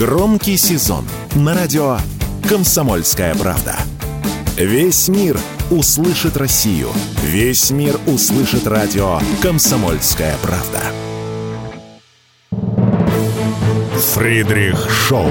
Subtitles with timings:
[0.00, 1.98] Громкий сезон на радио
[2.48, 3.76] «Комсомольская правда».
[4.56, 5.38] Весь мир
[5.70, 6.88] услышит Россию.
[7.22, 10.80] Весь мир услышит радио «Комсомольская правда».
[14.14, 15.28] Фридрих Шоу.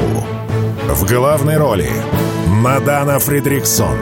[0.88, 1.90] В главной роли
[2.46, 3.98] Мадана Фридриксон.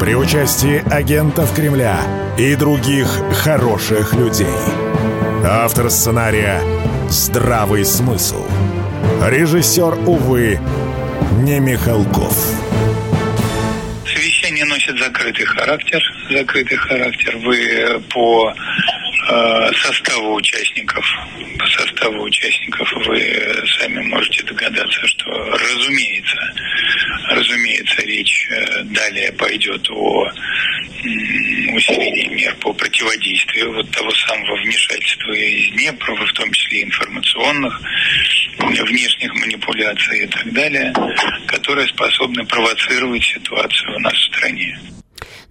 [0.00, 2.00] При участии агентов Кремля
[2.38, 4.46] и других хороших людей.
[5.44, 6.62] Автор сценария
[7.10, 8.42] «Здравый смысл».
[9.22, 10.58] Режиссер, увы,
[11.42, 12.34] не Михалков.
[14.06, 16.02] Совещание носит закрытый характер.
[16.30, 17.36] Закрытый характер.
[17.44, 21.04] Вы по э, составу участников,
[21.58, 26.54] по составу участников вы сами можете догадаться, что, разумеется,
[27.30, 30.30] разумеется, речь э, далее пойдет о
[31.72, 37.80] усилении мер по противодействию вот того самого вмешательства извне, в том числе информационных,
[38.58, 40.92] внешних манипуляций и так далее,
[41.46, 44.78] которые способны провоцировать ситуацию у нас в стране.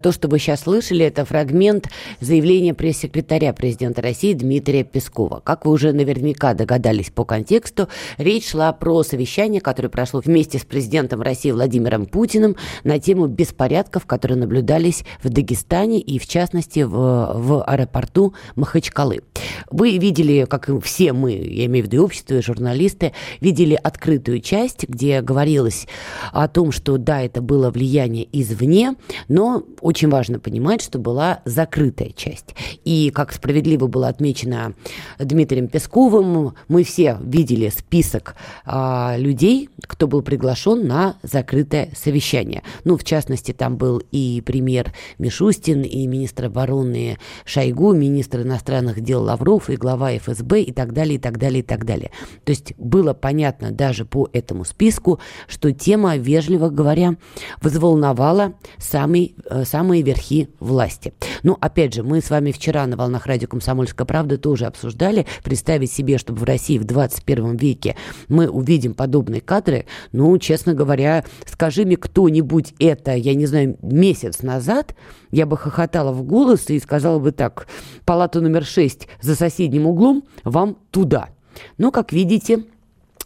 [0.02, 1.90] То, что вы сейчас слышали, это фрагмент
[2.22, 5.42] заявления пресс-секретаря президента России Дмитрия Пескова.
[5.44, 10.64] Как вы уже наверняка догадались по контексту, речь шла про совещание, которое прошло вместе с
[10.64, 16.92] президентом России Владимиром Путиным на тему беспорядков, которые наблюдались в Дагестане и, в частности, в,
[16.92, 19.22] в аэропорту Махачкалы.
[19.70, 23.78] Вы видели, как и все мы, я имею в виду и общество, и журналисты, видели
[23.82, 25.88] открытую часть, где говорилось
[26.32, 28.96] о том, что да, это было влияние извне,
[29.28, 32.54] но очень важно понимать, что была закрытая часть.
[32.86, 34.76] И, как справедливо было отмечено
[35.18, 42.62] Дмитрием Песковым, мы все видели список а, людей, кто был приглашен на закрытое совещание.
[42.84, 49.24] Ну, в частности, там был и премьер Мишустин, и министр обороны Шойгу, министр иностранных дел
[49.24, 52.12] Лавров, и глава ФСБ, и так далее, и так далее, и так далее.
[52.44, 57.16] То есть было понятно даже по этому списку, что тема, вежливо говоря,
[57.60, 61.14] взволновала самый, самый самые верхи власти.
[61.42, 65.90] Ну, опять же, мы с вами вчера на волнах радио «Комсомольская правда» тоже обсуждали, представить
[65.90, 67.96] себе, чтобы в России в 21 веке
[68.28, 74.42] мы увидим подобные кадры, ну, честно говоря, скажи мне кто-нибудь это, я не знаю, месяц
[74.42, 74.98] назад,
[75.32, 77.66] я бы хохотала в голос и сказала бы так,
[78.04, 81.30] палата номер 6 за соседним углом, вам туда.
[81.78, 82.66] Но, как видите,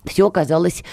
[0.05, 0.83] все оказалось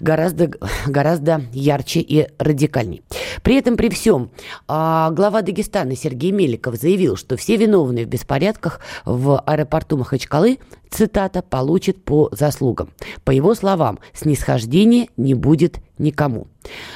[0.00, 0.50] гораздо,
[0.86, 3.02] гораздо ярче и радикальней.
[3.42, 4.30] При этом, при всем,
[4.66, 10.58] а, глава Дагестана Сергей Меликов заявил, что все виновные в беспорядках в аэропорту Махачкалы
[10.90, 12.90] цитата, получит по заслугам.
[13.24, 16.48] По его словам, снисхождения не будет никому.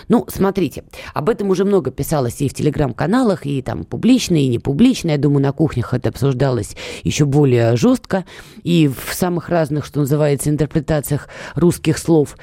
[0.08, 4.58] Ну, смотрите, об этом уже много писалось и в телеграм-каналах, и там публично, и не
[4.58, 5.10] публично.
[5.10, 8.24] Я думаю, на кухнях это обсуждалось еще более жестко,
[8.62, 12.36] и в самых разных, что называется, интерпретациях русских слов.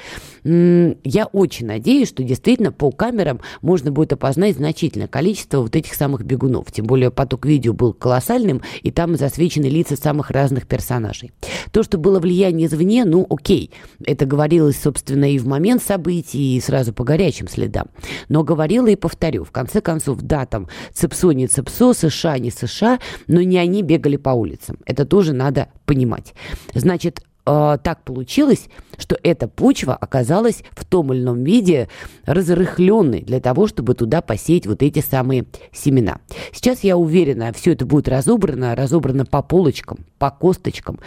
[0.43, 6.23] Я очень надеюсь, что действительно по камерам можно будет опознать значительное количество вот этих самых
[6.23, 6.71] бегунов.
[6.71, 11.31] Тем более поток видео был колоссальным, и там засвечены лица самых разных персонажей.
[11.71, 13.71] То, что было влияние извне, ну окей.
[14.05, 17.87] Это говорилось, собственно, и в момент событий, и сразу по горячим следам.
[18.27, 22.99] Но говорила и повторю, в конце концов, да, там ЦЕПСО не ЦЕПСО, США не США,
[23.27, 24.77] но не они бегали по улицам.
[24.85, 26.33] Это тоже надо понимать.
[26.73, 28.67] Значит, э, так получилось,
[28.97, 31.89] что эта почва оказалась в том или ином виде
[32.25, 36.19] разрыхленной для того, чтобы туда посеять вот эти самые семена.
[36.53, 40.99] Сейчас, я уверена, все это будет разобрано, разобрано по полочкам, по косточкам.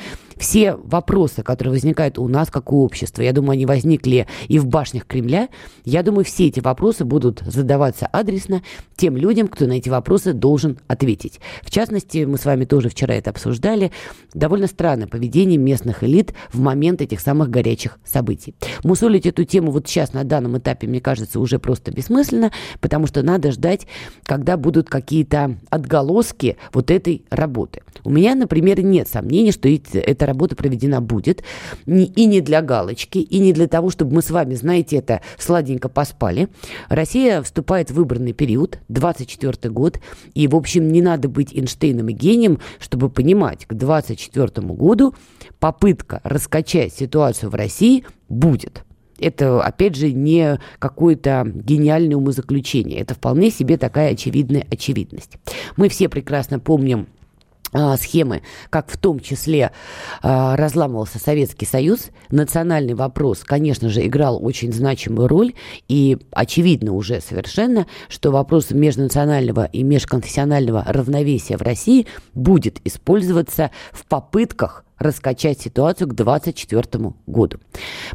[0.43, 4.67] Все вопросы, которые возникают у нас как у общества, я думаю, они возникли и в
[4.67, 5.49] башнях Кремля.
[5.85, 8.61] Я думаю, все эти вопросы будут задаваться адресно
[8.97, 11.39] тем людям, кто на эти вопросы должен ответить.
[11.63, 13.93] В частности, мы с вами тоже вчера это обсуждали,
[14.35, 18.57] довольно странное поведение местных элит в момент этих самых горячих событий.
[18.83, 23.23] Мусолить эту тему вот сейчас на данном этапе, мне кажется, уже просто бессмысленно, потому что
[23.23, 23.87] надо ждать,
[24.25, 27.83] когда будут какие-то отголоски вот этой работы.
[28.03, 31.45] У меня, например, нет сомнений, что эта работа проведена будет.
[31.87, 35.89] И не для галочки, и не для того, чтобы мы с вами, знаете, это сладенько
[35.89, 36.49] поспали.
[36.89, 40.01] Россия вступает в выбранный период, 24 год,
[40.35, 45.15] и, в общем, не надо быть Эйнштейном и гением, чтобы понимать, к 24 году
[45.61, 48.85] попытка раскачать ситуацию в России будет.
[49.19, 52.99] Это, опять же, не какое-то гениальное умозаключение.
[52.99, 55.37] Это вполне себе такая очевидная очевидность.
[55.77, 57.07] Мы все прекрасно помним
[57.97, 59.73] схемы, как в том числе
[60.23, 62.11] а, разламывался Советский Союз.
[62.31, 65.55] Национальный вопрос, конечно же, играл очень значимую роль,
[65.89, 74.05] и очевидно уже совершенно, что вопрос межнационального и межконфессионального равновесия в России будет использоваться в
[74.07, 77.59] попытках раскачать ситуацию к 2024 году.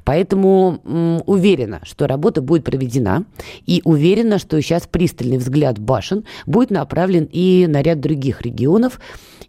[0.04, 3.26] Поэтому м, уверена, что работа будет проведена,
[3.66, 9.00] и уверена, что сейчас пристальный взгляд башен будет направлен и на ряд других регионов,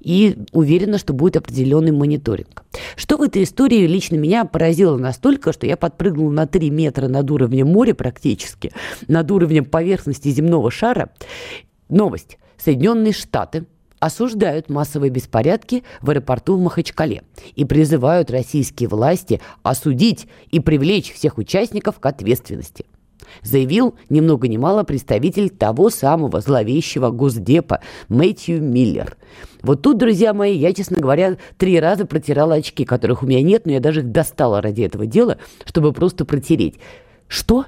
[0.00, 2.64] и уверена, что будет определенный мониторинг.
[2.96, 7.31] Что в этой истории лично меня поразило настолько, что я подпрыгнула на 3 метра над
[7.31, 8.73] уровнем моря практически,
[9.08, 11.11] над уровнем поверхности земного шара.
[11.88, 12.38] Новость.
[12.58, 13.67] Соединенные Штаты
[14.00, 17.23] осуждают массовые беспорядки в аэропорту в Махачкале
[17.55, 22.87] и призывают российские власти осудить и привлечь всех участников к ответственности–
[23.43, 29.17] заявил ни много ни мало представитель того самого зловещего Госдепа Мэтью Миллер.
[29.62, 33.67] Вот тут, друзья мои, я, честно говоря, три раза протирала очки, которых у меня нет,
[33.67, 36.77] но я даже их достала ради этого дела, чтобы просто протереть.
[37.27, 37.67] Что?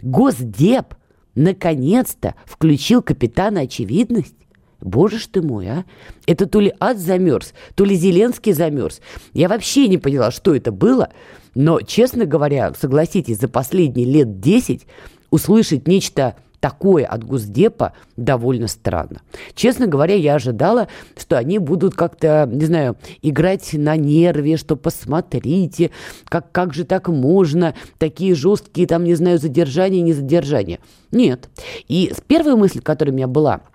[0.00, 0.94] Госдеп
[1.34, 4.34] наконец-то включил капитана очевидность?
[4.82, 5.84] Боже ж ты мой, а!
[6.26, 9.00] Это то ли ад замерз, то ли Зеленский замерз.
[9.32, 11.10] Я вообще не поняла, что это было.
[11.54, 14.86] Но, честно говоря, согласитесь, за последние лет 10
[15.30, 19.22] услышать нечто такое от Госдепа довольно странно.
[19.54, 20.86] Честно говоря, я ожидала,
[21.18, 25.90] что они будут как-то, не знаю, играть на нерве, что посмотрите,
[26.26, 30.78] как, как же так можно, такие жесткие там, не знаю, задержания, не задержания.
[31.10, 31.50] Нет.
[31.88, 33.62] И первая мысль, которая у меня была–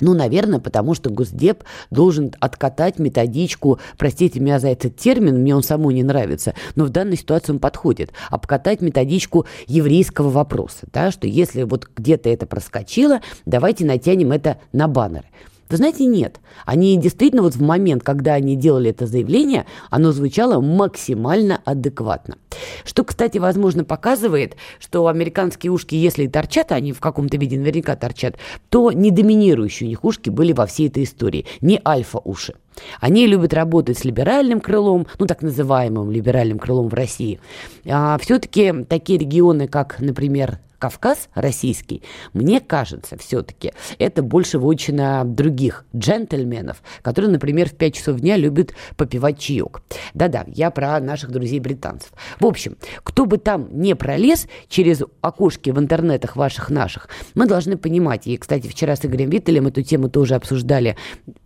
[0.00, 5.62] ну, наверное, потому что Госдеп должен откатать методичку, простите меня за этот термин, мне он
[5.62, 11.26] самому не нравится, но в данной ситуации он подходит, обкатать методичку еврейского вопроса, да, что
[11.26, 15.26] если вот где-то это проскочило, давайте натянем это на баннеры.
[15.70, 16.40] Вы знаете, нет.
[16.64, 22.38] Они действительно вот в момент, когда они делали это заявление, оно звучало максимально адекватно.
[22.84, 27.96] Что, кстати, возможно, показывает, что американские ушки, если и торчат, они в каком-то виде наверняка
[27.96, 28.36] торчат,
[28.70, 32.54] то не доминирующие у них ушки были во всей этой истории, не альфа-уши.
[33.00, 37.40] Они любят работать с либеральным крылом, ну так называемым либеральным крылом в России.
[37.86, 42.02] А все-таки такие регионы, как, например, Кавказ российский,
[42.32, 48.74] мне кажется, все-таки это больше вотчина других джентльменов, которые, например, в 5 часов дня любят
[48.96, 49.82] попивать чаек.
[50.14, 52.12] Да-да, я про наших друзей-британцев.
[52.38, 57.76] В общем, кто бы там не пролез через окошки в интернетах ваших наших, мы должны
[57.76, 60.96] понимать, и, кстати, вчера с Игорем Виттелем эту тему тоже обсуждали.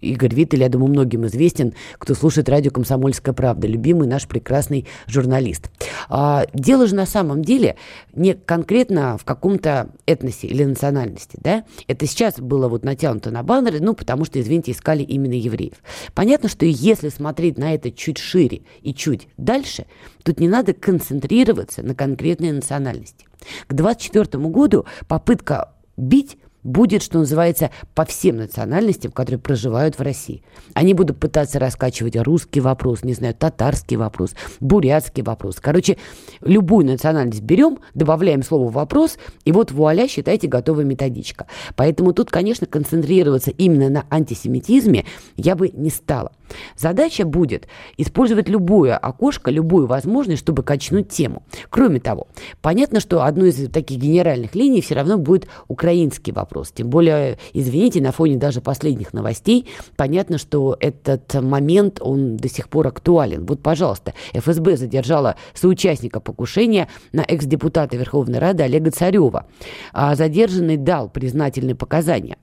[0.00, 5.70] Игорь Виттель, я думаю, многим известен, кто слушает радио «Комсомольская правда», любимый наш прекрасный журналист.
[6.10, 7.76] А, дело же на самом деле
[8.12, 13.78] не конкретно в каком-то этносе или национальности, да, это сейчас было вот натянуто на баннеры,
[13.78, 15.76] ну, потому что, извините, искали именно евреев.
[16.12, 19.86] Понятно, что если смотреть на это чуть шире и чуть дальше,
[20.24, 23.24] тут не надо концентрироваться на конкретной национальности.
[23.68, 30.42] К 2024 году попытка бить будет, что называется, по всем национальностям, которые проживают в России.
[30.74, 35.56] Они будут пытаться раскачивать русский вопрос, не знаю, татарский вопрос, бурятский вопрос.
[35.60, 35.98] Короче,
[36.40, 41.46] любую национальность берем, добавляем слово «вопрос», и вот вуаля, считайте, готовая методичка.
[41.76, 45.04] Поэтому тут, конечно, концентрироваться именно на антисемитизме
[45.36, 46.32] я бы не стала.
[46.76, 51.42] Задача будет использовать любое окошко, любую возможность, чтобы качнуть тему.
[51.70, 52.28] Кроме того,
[52.60, 56.72] понятно, что одной из таких генеральных линий все равно будет украинский вопрос.
[56.72, 59.66] Тем более, извините, на фоне даже последних новостей
[59.96, 63.46] понятно, что этот момент, он до сих пор актуален.
[63.46, 69.46] Вот, пожалуйста, ФСБ задержала соучастника покушения на экс-депутата Верховной Рады Олега Царева.
[69.92, 72.36] А задержанный дал признательные показания.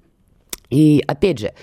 [0.70, 1.54] И опять же,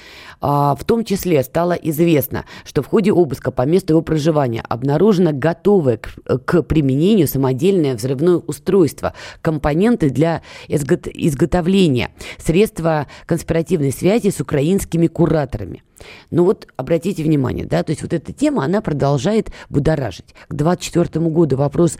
[0.40, 5.30] а, в том числе стало известно, что в ходе обыска по месту его проживания обнаружено
[5.32, 15.82] готовое к, применению самодельное взрывное устройство, компоненты для изготовления, средства конспиративной связи с украинскими кураторами.
[16.30, 20.34] Ну вот обратите внимание, да, то есть вот эта тема, она продолжает будоражить.
[20.48, 21.98] К 2024 году вопрос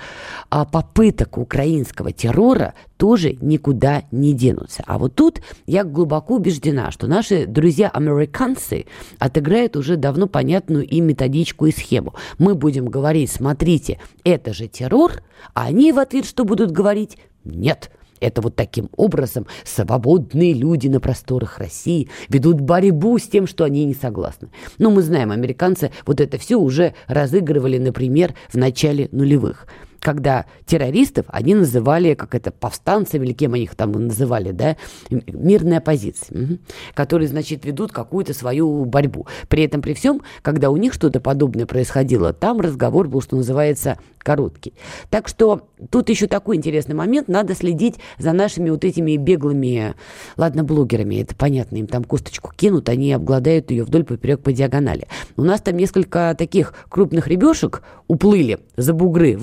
[0.50, 4.83] о попыток украинского террора тоже никуда не денутся.
[4.87, 8.87] А вот тут я глубоко убеждена, что наши друзья-американцы
[9.19, 12.15] отыграют уже давно понятную им методичку и схему.
[12.38, 15.23] Мы будем говорить, смотрите, это же террор,
[15.55, 17.19] а они в ответ что будут говорить?
[17.45, 23.65] Нет, это вот таким образом свободные люди на просторах России ведут борьбу с тем, что
[23.65, 24.49] они не согласны.
[24.79, 29.67] Но мы знаем, американцы вот это все уже разыгрывали, например, в начале нулевых.
[30.00, 34.76] Когда террористов они называли, как это, повстанцами или кем они их там называли, да,
[35.11, 36.59] мирная оппозиция,
[36.95, 39.26] которые, значит, ведут какую-то свою борьбу.
[39.49, 43.99] При этом, при всем, когда у них что-то подобное происходило, там разговор был, что называется,
[44.19, 44.75] короткий.
[45.09, 49.95] Так что тут еще такой интересный момент, надо следить за нашими вот этими беглыми,
[50.37, 55.07] ладно, блогерами, это понятно, им там косточку кинут, они обгладают ее вдоль поперек по диагонали.
[55.37, 59.37] У нас там несколько таких крупных ребешек уплыли за бугры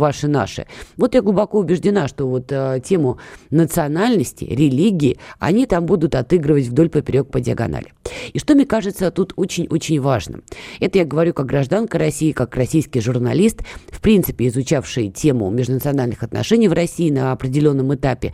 [0.53, 0.67] ваши-наши.
[0.97, 3.17] Вот я глубоко убеждена, что вот э, тему
[3.49, 7.93] национальности, религии, они там будут отыгрывать вдоль поперек по диагонали.
[8.33, 10.43] И что мне кажется тут очень-очень важным.
[10.79, 16.67] Это я говорю как гражданка России, как российский журналист, в принципе, изучавший тему межнациональных отношений
[16.67, 18.33] в России на определенном этапе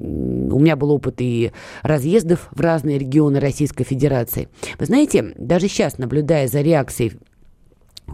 [0.00, 1.50] у меня был опыт и
[1.82, 4.48] разъездов в разные регионы Российской Федерации.
[4.78, 7.14] Вы знаете, даже сейчас, наблюдая за реакцией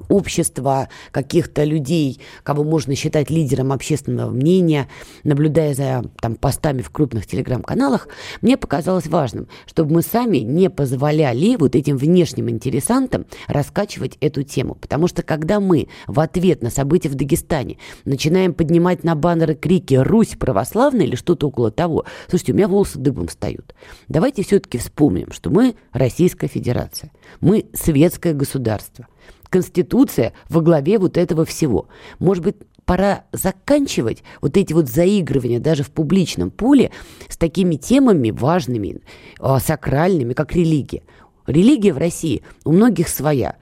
[0.08, 4.88] общества, каких-то людей, кого можно считать лидером общественного мнения,
[5.22, 8.08] наблюдая за там, постами в крупных телеграм-каналах,
[8.40, 14.74] мне показалось важным, чтобы мы сами не позволяли вот этим внешним интересантам раскачивать эту тему.
[14.74, 19.94] Потому что когда мы в ответ на события в Дагестане начинаем поднимать на баннеры крики
[19.94, 23.74] «Русь православная» или что-то около того, слушайте, у меня волосы дыбом встают.
[24.08, 27.10] Давайте все-таки вспомним, что мы Российская Федерация,
[27.40, 29.06] мы светское государство.
[29.54, 31.86] Конституция во главе вот этого всего.
[32.18, 36.90] Может быть, пора заканчивать вот эти вот заигрывания даже в публичном поле
[37.28, 39.00] с такими темами важными,
[39.38, 41.04] а, сакральными, как религия.
[41.46, 43.54] Религия в России у многих своя.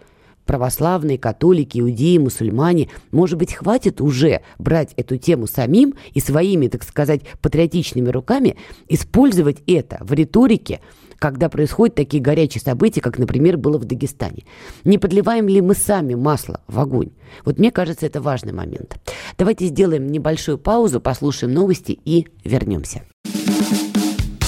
[0.46, 2.88] Православные, католики, иудеи, мусульмане.
[3.10, 8.56] Может быть, хватит уже брать эту тему самим и своими, так сказать, патриотичными руками
[8.88, 10.80] использовать это в риторике,
[11.22, 14.42] когда происходят такие горячие события, как, например, было в Дагестане.
[14.82, 17.10] Не подливаем ли мы сами масло в огонь?
[17.44, 18.98] Вот мне кажется, это важный момент.
[19.38, 23.02] Давайте сделаем небольшую паузу, послушаем новости и вернемся.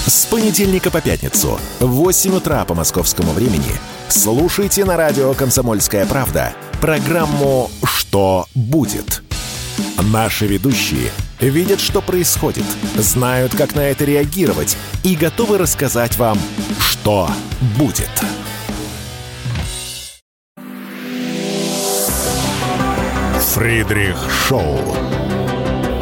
[0.06, 3.72] С понедельника по пятницу в 8 утра по московскому времени
[4.08, 9.22] слушайте на радио «Комсомольская правда» программу «Что будет?».
[10.12, 11.10] Наши ведущие
[11.40, 12.64] видят, что происходит,
[12.96, 16.38] знают, как на это реагировать и готовы рассказать вам,
[16.78, 17.28] что
[17.78, 18.10] будет.
[23.54, 24.16] Фридрих
[24.48, 24.78] Шоу.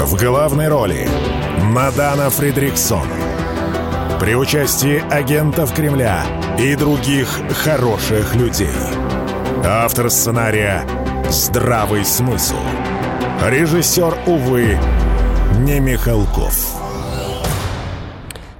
[0.00, 1.08] В главной роли
[1.62, 3.06] Мадана Фридриксон.
[4.18, 6.24] При участии агентов Кремля
[6.58, 7.28] и других
[7.62, 8.68] хороших людей.
[9.64, 10.86] Автор сценария
[11.28, 12.56] «Здравый смысл».
[13.42, 14.78] Режиссер, увы,
[15.60, 16.80] не Михалков.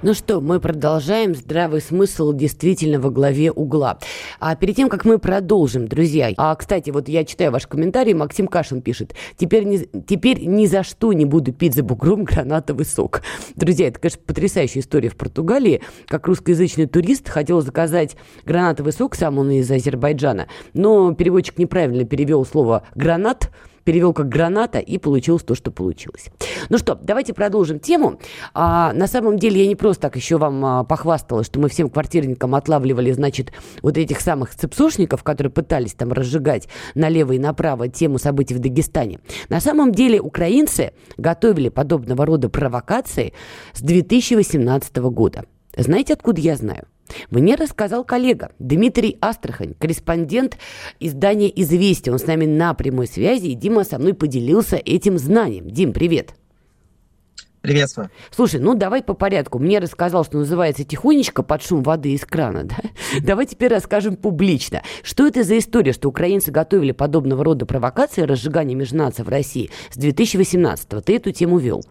[0.03, 1.35] Ну что, мы продолжаем.
[1.35, 3.99] Здравый смысл действительно во главе угла.
[4.41, 8.49] А перед тем, как мы продолжим, друзья, а, кстати, вот я читаю ваш комментарий, Максим
[8.49, 13.23] Кашин пишет, теперь ни, теперь ни за что не буду пить за бугром гранатовый сок.
[13.55, 15.83] Друзья, это, конечно, потрясающая история в Португалии.
[16.09, 22.45] Как русскоязычный турист хотел заказать гранатовый сок, сам он из Азербайджана, но переводчик неправильно перевел
[22.45, 23.51] слово «гранат»,
[23.85, 26.31] перевел как граната, и получилось то, что получилось.
[26.69, 28.19] Ну что, давайте продолжим тему.
[28.55, 31.91] А, на самом деле я не просто так еще вам а, похвастала, что мы всем
[31.91, 38.19] квартирникам отлавливали, значит, вот этих самых цепсошников, которые пытались там разжигать налево и направо тему
[38.19, 39.21] событий в Дагестане.
[39.49, 43.33] На самом деле украинцы готовили подобного рода провокации
[43.73, 45.45] с 2018 года.
[45.77, 46.87] Знаете, откуда я знаю?
[47.31, 50.57] Мне рассказал коллега Дмитрий Астрахань, корреспондент
[51.00, 52.12] издания «Известия».
[52.12, 55.71] Он с нами на прямой связи, и Дима со мной поделился этим знанием.
[55.71, 56.35] Дим, привет.
[57.62, 58.11] Приветствую.
[58.33, 59.61] Слушай, ну давай по порядку.
[59.61, 62.64] Мне рассказал, что называется тихонечко под шум воды из крана.
[62.64, 62.76] Да?
[63.23, 64.83] Давай теперь расскажем публично.
[65.04, 69.97] Что это за история, что украинцы готовили подобного рода провокации разжигания межнаций в России с
[69.97, 71.00] 2018-го?
[71.02, 71.85] Ты эту тему вел.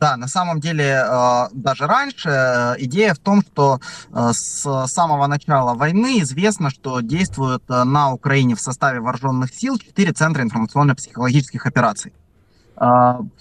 [0.00, 3.80] Да, на самом деле э, даже раньше э, идея в том, что
[4.12, 10.12] э, с самого начала войны известно, что действуют на Украине в составе вооруженных сил четыре
[10.12, 12.12] центра информационно-психологических операций.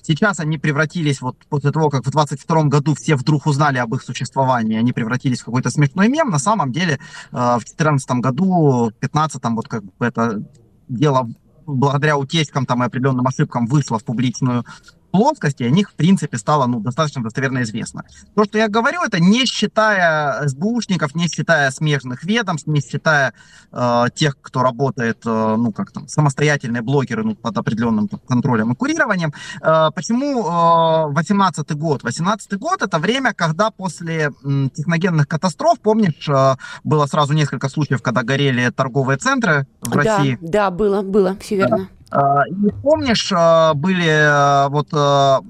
[0.03, 4.03] Сейчас они превратились, вот после того, как в 22 году все вдруг узнали об их
[4.03, 6.29] существовании, они превратились в какой-то смешной мем.
[6.29, 6.99] На самом деле
[7.31, 10.43] в 2014 году, в 2015 вот как бы это
[10.87, 11.27] дело
[11.65, 14.65] благодаря утечкам там и определенным ошибкам вышло в публичную
[15.13, 18.03] плоскости, о них, в принципе, стало ну, достаточно достоверно известно.
[18.33, 23.33] То, что я говорю, это не считая СБУшников, не считая смежных ведомств, не считая
[23.71, 28.71] э, тех, кто работает, э, ну, как там, самостоятельные блогеры ну, под определенным там, контролем
[28.71, 29.33] и курированием.
[29.61, 32.03] Э, почему э, 18 год?
[32.03, 38.01] 18 год это время, когда после м, техногенных катастроф, помнишь, э, было сразу несколько случаев,
[38.01, 40.39] когда горели торговые центры в да, России?
[40.41, 41.87] Да, было, было, все верно.
[41.87, 42.02] А,
[42.47, 44.89] и помнишь, а, были а, вот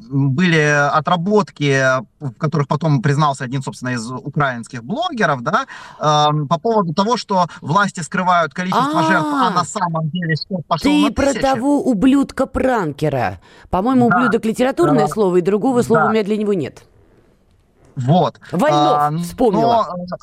[0.09, 1.83] были отработки,
[2.19, 5.65] в которых потом признался один, собственно, из украинских блогеров, да,
[5.97, 9.11] по поводу того, что власти скрывают количество А-а-а.
[9.11, 13.39] жертв, а на самом деле счет пошел Ты на про того ублюдка-пранкера.
[13.69, 14.17] По-моему, да.
[14.17, 15.13] ублюдок литературное да.
[15.13, 16.09] слово, и другого слова да.
[16.09, 16.83] у меня для него нет.
[17.95, 18.39] Вот.
[18.51, 19.87] Вольнов, а, вспомнила.
[19.95, 20.17] Но,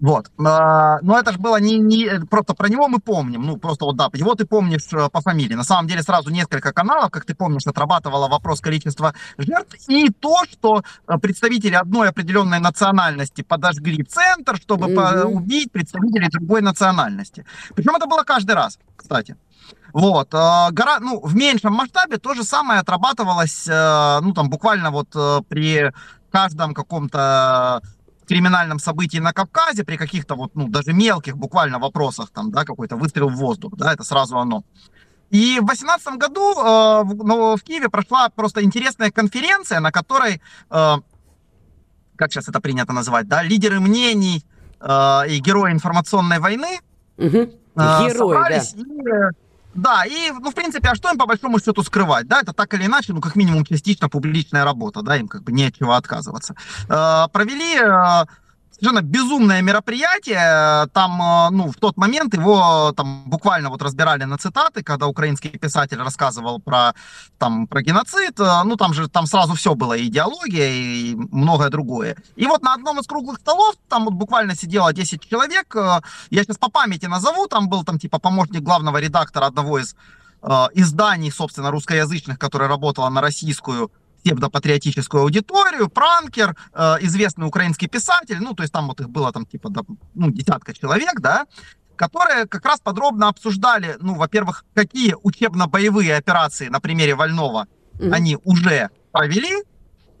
[0.00, 0.30] вот.
[0.38, 2.08] А, но это же было не, не...
[2.26, 3.42] Просто про него мы помним.
[3.42, 5.54] Ну, просто вот да, его ты помнишь э, по фамилии.
[5.54, 9.76] На самом деле сразу несколько каналов, как ты помнишь, отрабатывало вопрос количества жертв.
[9.88, 15.24] И то, что э, представители одной определенной национальности подожгли центр, чтобы mm-hmm.
[15.24, 17.44] убить представителей другой национальности.
[17.74, 19.36] Причем это было каждый раз, кстати.
[19.92, 20.32] Вот.
[20.32, 25.08] Э, гора, ну, в меньшем масштабе то же самое отрабатывалось, ну, там, буквально вот
[25.48, 25.92] при
[26.30, 27.82] каждом каком-то
[28.30, 32.94] криминальном событии на Кавказе, при каких-то вот, ну, даже мелких буквально вопросах, там, да, какой-то
[32.96, 34.62] выстрел в воздух, да, это сразу оно.
[35.30, 40.40] И в 2018 году э, в, ну, в Киеве прошла просто интересная конференция, на которой,
[40.70, 40.96] э,
[42.16, 44.44] как сейчас это принято называть, да, лидеры мнений
[44.80, 46.78] э, и герои информационной войны
[47.16, 47.50] угу.
[47.74, 48.82] Герой, собрались да.
[48.82, 52.26] и да, и, ну, в принципе, а что им по большому счету скрывать?
[52.26, 55.52] Да, это так или иначе, ну, как минимум, частично публичная работа, да, им как бы
[55.52, 56.54] нечего отказываться.
[56.88, 58.26] Э, провели э,
[58.80, 60.88] совершенно безумное мероприятие.
[60.92, 65.50] Там, э, ну, в тот момент его там буквально вот разбирали на цитаты, когда украинский
[65.50, 66.94] писатель рассказывал про,
[67.38, 68.40] там, про геноцид.
[68.40, 72.16] Э, ну, там же там сразу все было, и идеология, и многое другое.
[72.36, 75.76] И вот на одном из круглых столов там вот буквально сидело 10 человек.
[75.76, 77.46] Э, я сейчас по памяти назову.
[77.46, 79.94] Там был там типа помощник главного редактора одного из
[80.72, 83.90] изданий, собственно, русскоязычных, которая работала на российскую
[84.22, 89.46] псевдопатриотическую аудиторию, пранкер, э, известный украинский писатель, ну, то есть там вот их было там
[89.46, 89.82] типа, да,
[90.14, 91.46] ну, десятка человек, да,
[91.96, 97.66] которые как раз подробно обсуждали, ну, во-первых, какие учебно-боевые операции на примере Вольнова
[97.98, 98.12] mm-hmm.
[98.12, 99.64] они уже провели,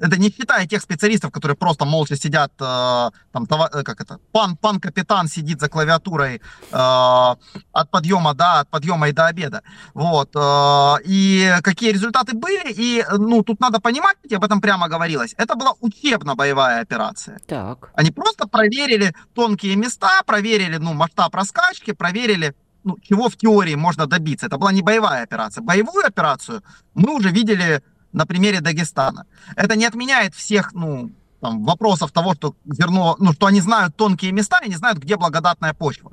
[0.00, 4.56] это не считая тех специалистов, которые просто молча сидят, э, там, э, как это, пан,
[4.56, 6.40] пан капитан сидит за клавиатурой э,
[6.72, 9.62] от подъема, да, от подъема и до обеда.
[9.94, 10.30] Вот.
[10.34, 15.34] Э, и какие результаты были, и, ну, тут надо понимать, и об этом прямо говорилось,
[15.36, 17.38] это была учебно-боевая операция.
[17.46, 17.90] Так.
[17.94, 22.54] Они просто проверили тонкие места, проверили, ну, масштаб раскачки, проверили
[22.84, 24.46] ну, чего в теории можно добиться.
[24.46, 25.62] Это была не боевая операция.
[25.62, 26.62] Боевую операцию
[26.94, 29.26] мы уже видели на примере Дагестана.
[29.56, 31.10] Это не отменяет всех, ну,
[31.40, 35.16] там, вопросов того, что зерно, ну, что они знают тонкие места и не знают, где
[35.16, 36.12] благодатная почва.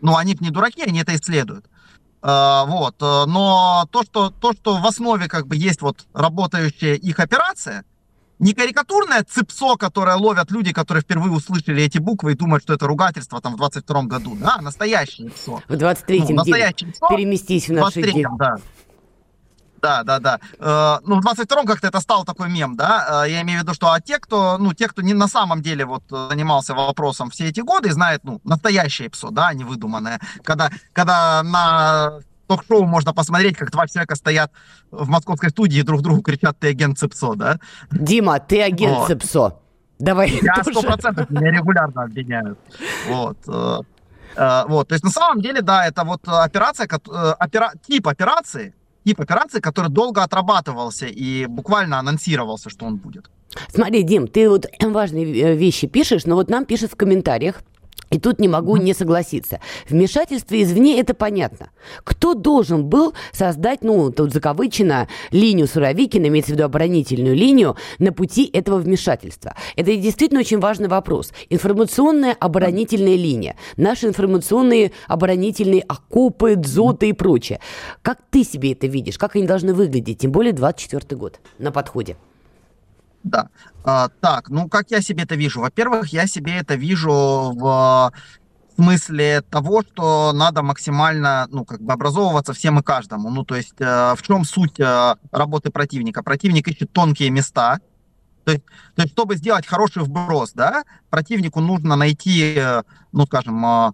[0.00, 1.66] Но они не дураки, они это исследуют.
[2.20, 7.20] Вот, э, но то что, то, что в основе как бы есть вот работающая их
[7.20, 7.84] операция,
[8.40, 12.86] не карикатурное цепсо, которое ловят люди, которые впервые услышали эти буквы и думают, что это
[12.86, 15.62] ругательство там в 22 году, да, настоящее цепсо.
[15.68, 18.26] В 23-м ну, переместись в наши дни.
[18.36, 18.56] Да.
[19.80, 20.40] Да, да, да.
[20.58, 23.24] Э, ну, в 22-м как-то это стал такой мем, да.
[23.24, 25.62] Э, я имею в виду, что а те, кто, ну, те, кто не на самом
[25.62, 30.20] деле вот занимался вопросом все эти годы, знают, ну, настоящее ПСО, да, не выдуманное.
[30.42, 34.50] Когда, когда на ток-шоу можно посмотреть, как два человека стоят
[34.90, 37.58] в московской студии и друг другу кричат «ты агент ЦИПСО», да?
[37.90, 39.08] Дима, ты агент вот.
[39.08, 39.60] ЦИПСО.
[39.98, 42.58] Давай Я сто процентов, меня регулярно обвиняют.
[43.08, 43.38] Вот.
[43.46, 43.80] Э,
[44.68, 48.74] вот, то есть на самом деле, да, это вот операция, опера, тип операции,
[49.08, 53.30] тип операции, который долго отрабатывался и буквально анонсировался, что он будет.
[53.74, 57.62] Смотри, Дим, ты вот важные вещи пишешь, но вот нам пишут в комментариях,
[58.10, 59.60] и тут не могу не согласиться.
[59.88, 61.70] Вмешательство извне– это понятно.
[62.04, 68.12] Кто должен был создать, ну, тут закавычено, линию Суровикина, имеется в виду оборонительную линию, на
[68.12, 69.54] пути этого вмешательства?
[69.76, 71.32] Это действительно очень важный вопрос.
[71.50, 73.56] Информационная оборонительная линия.
[73.76, 77.60] Наши информационные оборонительные окопы, дзоты и прочее.
[78.02, 79.18] Как ты себе это видишь?
[79.18, 80.18] Как они должны выглядеть?
[80.18, 82.16] Тем более 24 год на подходе.
[83.24, 83.48] Да.
[83.84, 85.60] А, так, ну как я себе это вижу?
[85.60, 88.12] Во-первых, я себе это вижу в
[88.78, 93.28] смысле того, что надо максимально, ну, как бы образовываться всем и каждому.
[93.28, 96.22] Ну, то есть, э, в чем суть э, работы противника?
[96.22, 97.80] Противник ищет тонкие места.
[98.44, 103.66] То есть, то есть, чтобы сделать хороший вброс, да, противнику нужно найти, э, ну, скажем,
[103.66, 103.92] э,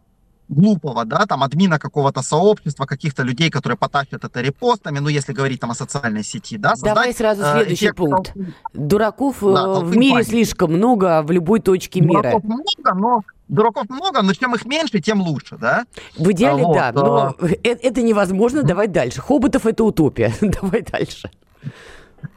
[0.54, 5.60] глупого, да, там, админа какого-то сообщества, каких-то людей, которые потащат это репостами, ну, если говорить
[5.60, 8.32] там о социальной сети, да, создать, Давай сразу э, следующий эффект, пункт.
[8.72, 10.30] Дураков да, э, в мире паники.
[10.30, 12.56] слишком много в любой точке Дураков мира.
[12.56, 15.84] много, но Дураков много, но чем их меньше, тем луше, да?
[16.16, 17.46] В идеале, вот, да, но а...
[17.62, 18.62] это невозможно.
[18.62, 19.20] Давай дальше.
[19.20, 20.32] Хоботов– это утопия.
[20.40, 21.30] Давай дальше.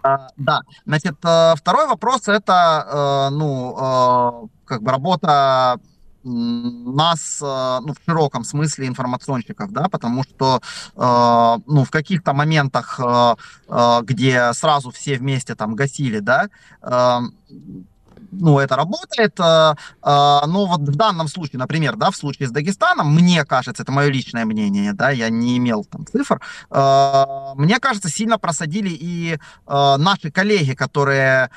[0.04, 5.80] А, да, значит, второй вопрос– это, ну, как бы работа
[6.24, 10.62] нас, ну, в широком смысле информационщиков, да, потому что,
[10.96, 13.00] ну, в каких-то моментах,
[14.04, 16.50] где сразу все вместе там гасили, да,
[18.32, 19.40] ну, это работает.
[19.40, 23.84] Э, э, но вот в данном случае, например, да, в случае с Дагестаном, мне кажется,
[23.84, 27.26] это мое личное мнение, да, я не имел там цифр, э,
[27.56, 31.50] мне кажется, сильно просадили и наши коллеги, которые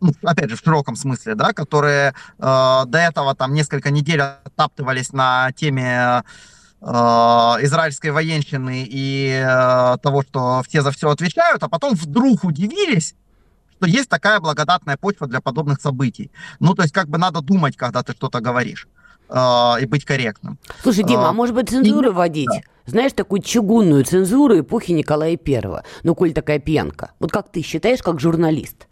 [0.00, 5.12] ну, опять же, в широком смысле, да, которые э, до этого там несколько недель оттаптывались
[5.12, 6.22] на теме
[6.80, 13.14] э, израильской военщины и э, того, что все за все отвечают, а потом вдруг удивились,
[13.76, 16.30] что есть такая благодатная почва для подобных событий.
[16.60, 18.88] Ну, то есть как бы надо думать, когда ты что-то говоришь
[19.28, 19.34] э,
[19.80, 20.58] и быть корректным.
[20.82, 22.12] Слушай, Дима, а, а может быть цензуру и...
[22.12, 22.48] вводить?
[22.48, 22.60] Да.
[22.86, 25.84] Знаешь, такую чугунную цензуру эпохи Николая Первого.
[26.04, 27.12] Ну, коль такая пьянка.
[27.18, 28.88] Вот как ты считаешь, как журналист?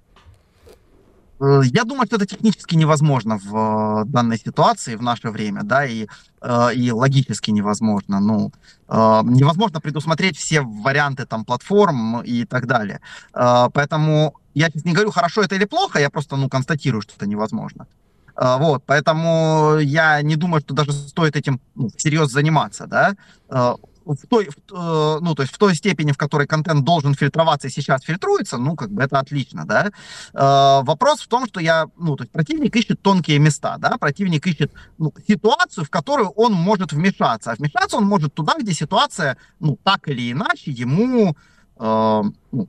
[1.41, 5.85] Э, я думаю, что это технически невозможно в э, данной ситуации, в наше время, да,
[5.85, 6.07] и,
[6.41, 8.21] э, и логически невозможно.
[8.21, 8.53] Ну,
[8.89, 13.01] невозможно предусмотреть все варианты там платформ и так далее.
[13.33, 17.27] Поэтому я сейчас не говорю, хорошо это или плохо, я просто, ну, констатирую, что это
[17.27, 17.89] невозможно.
[18.37, 23.17] Вот, поэтому я не думаю, что даже стоит этим ну, всерьез заниматься, да.
[24.07, 27.67] В той, в, э, ну, то есть в той степени, в которой контент должен фильтроваться
[27.67, 29.91] и сейчас фильтруется, ну, как бы это отлично, да.
[30.33, 34.47] Э, вопрос в том, что я, ну, то есть противник ищет тонкие места, да, противник
[34.47, 39.37] ищет ну, ситуацию, в которую он может вмешаться, а вмешаться он может туда, где ситуация,
[39.59, 41.37] ну, так или иначе ему
[41.79, 42.69] э, ну,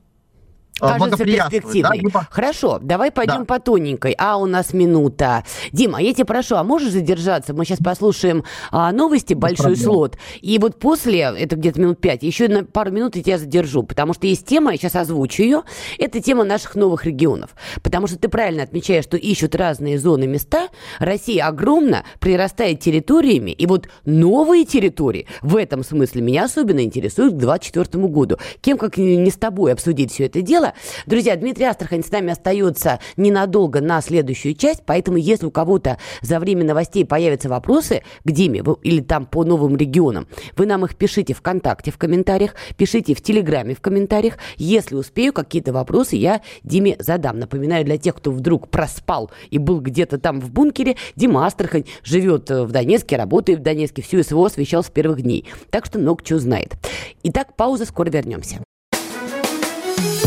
[0.78, 2.00] кажется перспективной.
[2.12, 2.26] Да?
[2.30, 3.44] Хорошо, давай пойдем да.
[3.44, 4.14] по тоненькой.
[4.18, 5.44] А у нас минута.
[5.72, 7.54] Дима, я тебя прошу, а можешь задержаться?
[7.54, 9.84] Мы сейчас послушаем а, новости, большой Проблем.
[9.84, 10.18] слот.
[10.40, 14.14] И вот после, это где-то минут пять, еще на пару минут я тебя задержу, потому
[14.14, 15.62] что есть тема, я сейчас озвучу ее.
[15.98, 17.50] Это тема наших новых регионов.
[17.82, 20.68] Потому что ты правильно отмечаешь, что ищут разные зоны, места.
[20.98, 27.38] Россия огромна, прирастает территориями, и вот новые территории в этом смысле меня особенно интересуют к
[27.38, 28.38] 2024 году.
[28.60, 30.74] Кем, как не с тобой обсудить все это дело, было.
[31.06, 36.38] Друзья, Дмитрий Астрахань с нами остается ненадолго на следующую часть, поэтому если у кого-то за
[36.38, 40.26] время новостей появятся вопросы к Диме или там по новым регионам,
[40.56, 44.38] вы нам их пишите ВКонтакте в комментариях, пишите в Телеграме в комментариях.
[44.56, 47.38] Если успею, какие-то вопросы я Диме задам.
[47.38, 52.50] Напоминаю, для тех, кто вдруг проспал и был где-то там в бункере, Дима Астрахань живет
[52.50, 55.46] в Донецке, работает в Донецке, всю СВО освещал с первых дней.
[55.70, 56.74] Так что много чего знает.
[57.22, 58.67] Итак, пауза, скоро вернемся.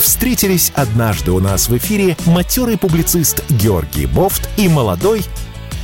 [0.01, 5.23] Встретились однажды у нас в эфире матерый публицист Георгий Бофт и молодой,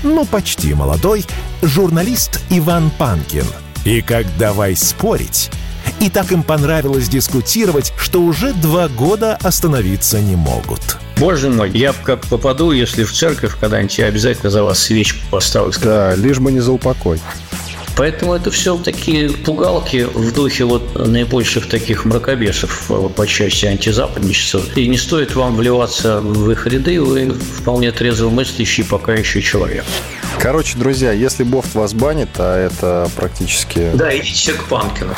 [0.02, 1.24] ну почти молодой,
[1.62, 3.46] журналист Иван Панкин.
[3.86, 5.52] И как давай спорить,
[6.00, 10.98] и так им понравилось дискутировать, что уже два года остановиться не могут.
[11.18, 15.74] Боже мой, я как попаду, если в церковь когда-нибудь, я обязательно за вас свечку поставлю.
[15.84, 17.20] Да, лишь бы не за упокой.
[17.98, 24.62] Поэтому это все такие пугалки в духе вот наибольших таких мракобесов по части антизападничества.
[24.76, 29.84] И не стоит вам вливаться в их ряды, вы вполне трезво мыслящий пока еще человек.
[30.40, 33.90] Короче, друзья, если Бофт вас банит, а это практически...
[33.96, 35.16] Да, идите к Панкину.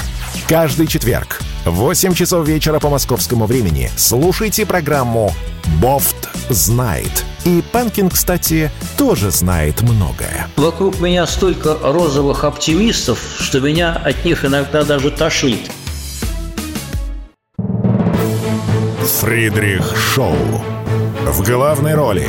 [0.50, 5.32] Каждый четверг в 8 часов вечера по московскому времени слушайте программу
[5.80, 7.24] «Бофт знает».
[7.46, 10.48] И Панкин, кстати, тоже знает многое.
[10.56, 15.70] Вокруг меня столько розовых оптимистов, что меня от них иногда даже тошнит.
[19.20, 20.36] Фридрих Шоу.
[21.28, 22.28] В главной роли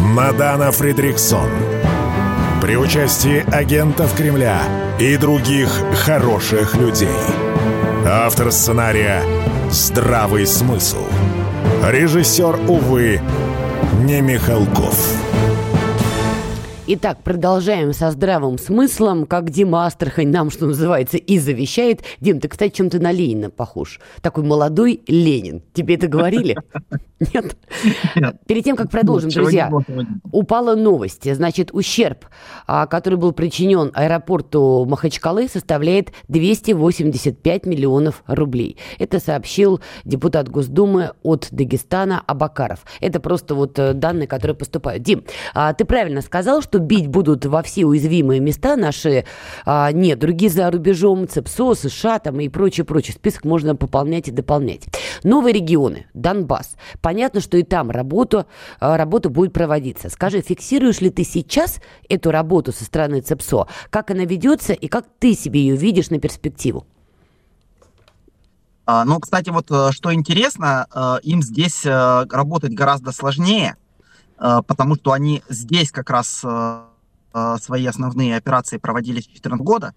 [0.00, 1.48] Мадана Фридриксон.
[2.60, 4.60] При участии агентов Кремля
[4.98, 5.70] и других
[6.04, 7.08] хороших людей.
[8.06, 9.22] Автор сценария
[9.70, 11.06] «Здравый смысл».
[11.82, 13.18] Режиссер, увы,
[14.02, 15.23] не Михалков.
[16.86, 22.02] Итак, продолжаем со здравым смыслом, как Дима Астрахань нам, что называется, и завещает.
[22.20, 24.00] Дим, ты, кстати, чем-то на Ленина похож.
[24.20, 25.62] Такой молодой Ленин.
[25.72, 26.58] Тебе это говорили?
[27.32, 27.56] Нет?
[28.46, 29.70] Перед тем, как продолжим, друзья,
[30.30, 31.32] упала новость.
[31.34, 32.26] Значит, ущерб,
[32.66, 38.76] а, который был причинен аэропорту Махачкалы, составляет 285 миллионов рублей.
[38.98, 42.84] Это сообщил депутат Госдумы от Дагестана Абакаров.
[43.00, 45.02] Это просто вот э, данные, которые поступают.
[45.02, 49.24] Дим, а, ты правильно сказал, что бить будут во все уязвимые места наши
[49.64, 53.14] а, недруги за рубежом, ЦЕПСО, США там и прочее, прочее.
[53.14, 54.82] Список можно пополнять и дополнять.
[55.22, 56.76] Новые регионы, Донбасс.
[57.00, 58.46] Понятно, что и там работа,
[58.80, 60.08] а, работа будет проводиться.
[60.10, 63.66] Скажи, фиксируешь ли ты сейчас эту работу со стороны ЦЕПСО?
[63.90, 66.86] Как она ведется и как ты себе ее видишь на перспективу?
[68.86, 73.76] А, ну, кстати, вот э, что интересно, э, им здесь э, работать гораздо сложнее,
[74.66, 76.44] потому что они здесь как раз
[77.62, 79.94] свои основные операции проводились с 2014 года,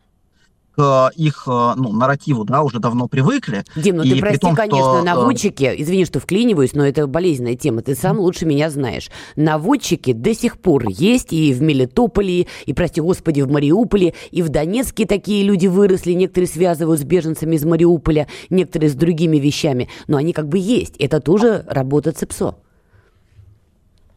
[0.75, 3.63] к их ну, нарративу, да, уже давно привыкли.
[3.75, 5.03] Дим, ну и ты прости, том, конечно, что...
[5.03, 9.09] наводчики, извини, что вклиниваюсь, но это болезненная тема, ты сам лучше меня знаешь.
[9.35, 14.49] Наводчики до сих пор есть и в Мелитополе, и, прости господи, в Мариуполе, и в
[14.49, 20.17] Донецке такие люди выросли, некоторые связывают с беженцами из Мариуполя, некоторые с другими вещами, но
[20.17, 20.95] они как бы есть.
[20.97, 22.55] Это тоже работа ЦЕПСО.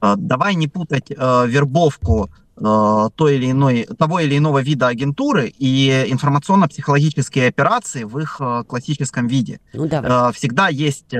[0.00, 2.30] Давай не путать э, вербовку
[2.62, 8.64] Э, той или иной, того или иного вида агентуры и информационно-психологические операции в их э,
[8.68, 9.60] классическом виде.
[9.72, 9.86] Ну.
[9.86, 11.14] Э, всегда есть,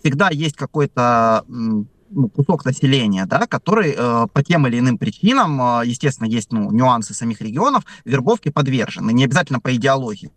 [0.00, 5.86] всегда есть какой-то ну, кусок населения, да, который э, по тем или иным причинам, э,
[5.86, 10.30] естественно, есть ну, нюансы самих регионов, вербовке подвержены, не обязательно по идеологии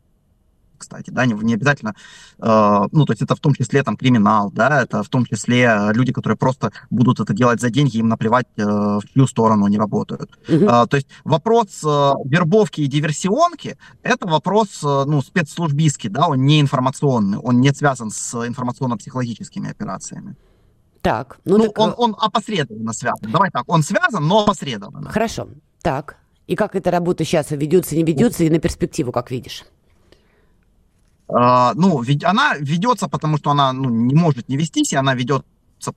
[0.77, 1.95] кстати, да, не, не обязательно,
[2.39, 5.91] э, ну, то есть это в том числе там криминал, да, это в том числе
[5.93, 9.77] люди, которые просто будут это делать за деньги, им наплевать, э, в чью сторону они
[9.77, 10.31] работают.
[10.47, 10.83] Mm-hmm.
[10.83, 16.45] Э, то есть вопрос э, вербовки и диверсионки, это вопрос, э, ну, спецслужбистский, да, он
[16.45, 20.35] не информационный, он не связан с информационно-психологическими операциями.
[21.01, 21.79] Так, ну, ну так...
[21.79, 23.31] он, он опосредованно связан.
[23.31, 25.09] Давай так, он связан, но опосредованно.
[25.09, 25.47] Хорошо,
[25.81, 26.17] так.
[26.47, 29.65] И как эта работа сейчас ведется, не ведется, и на перспективу, как видишь?
[31.29, 35.43] А, ну, она ведется, потому что она ну, не может не вестись, и она ведется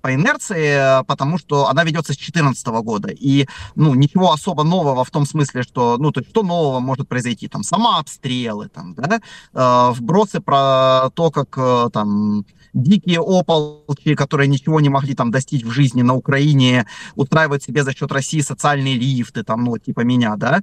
[0.01, 3.09] по инерции, потому что она ведется с 2014 года.
[3.09, 7.09] И, ну, ничего особо нового в том смысле, что, ну, то есть, что нового может
[7.09, 7.49] произойти?
[7.49, 9.21] Там, сама обстрелы, там, да,
[9.55, 15.65] э, вбросы про то, как, э, там, дикие ополчи, которые ничего не могли там достичь
[15.65, 20.37] в жизни на Украине, устраивают себе за счет России социальные лифты, там, ну, типа меня,
[20.37, 20.63] да,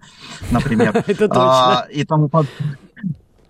[0.52, 0.94] например.
[1.08, 1.88] Это точно.
[1.92, 2.30] И тому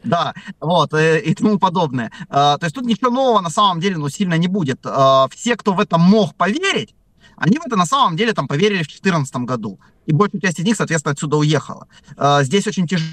[0.04, 2.12] да, вот, и, э, и тому подобное.
[2.30, 4.80] А, то есть тут ничего нового на самом деле, ну, сильно не будет.
[4.86, 6.96] А, все, кто в это мог поверить,
[7.36, 9.80] они в это на самом деле там поверили в 2014 году.
[10.06, 11.88] И большая часть из них, соответственно, отсюда уехала.
[12.16, 13.10] А, здесь очень тяжело.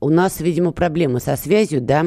[0.00, 2.06] У нас, видимо, проблемы со связью, да?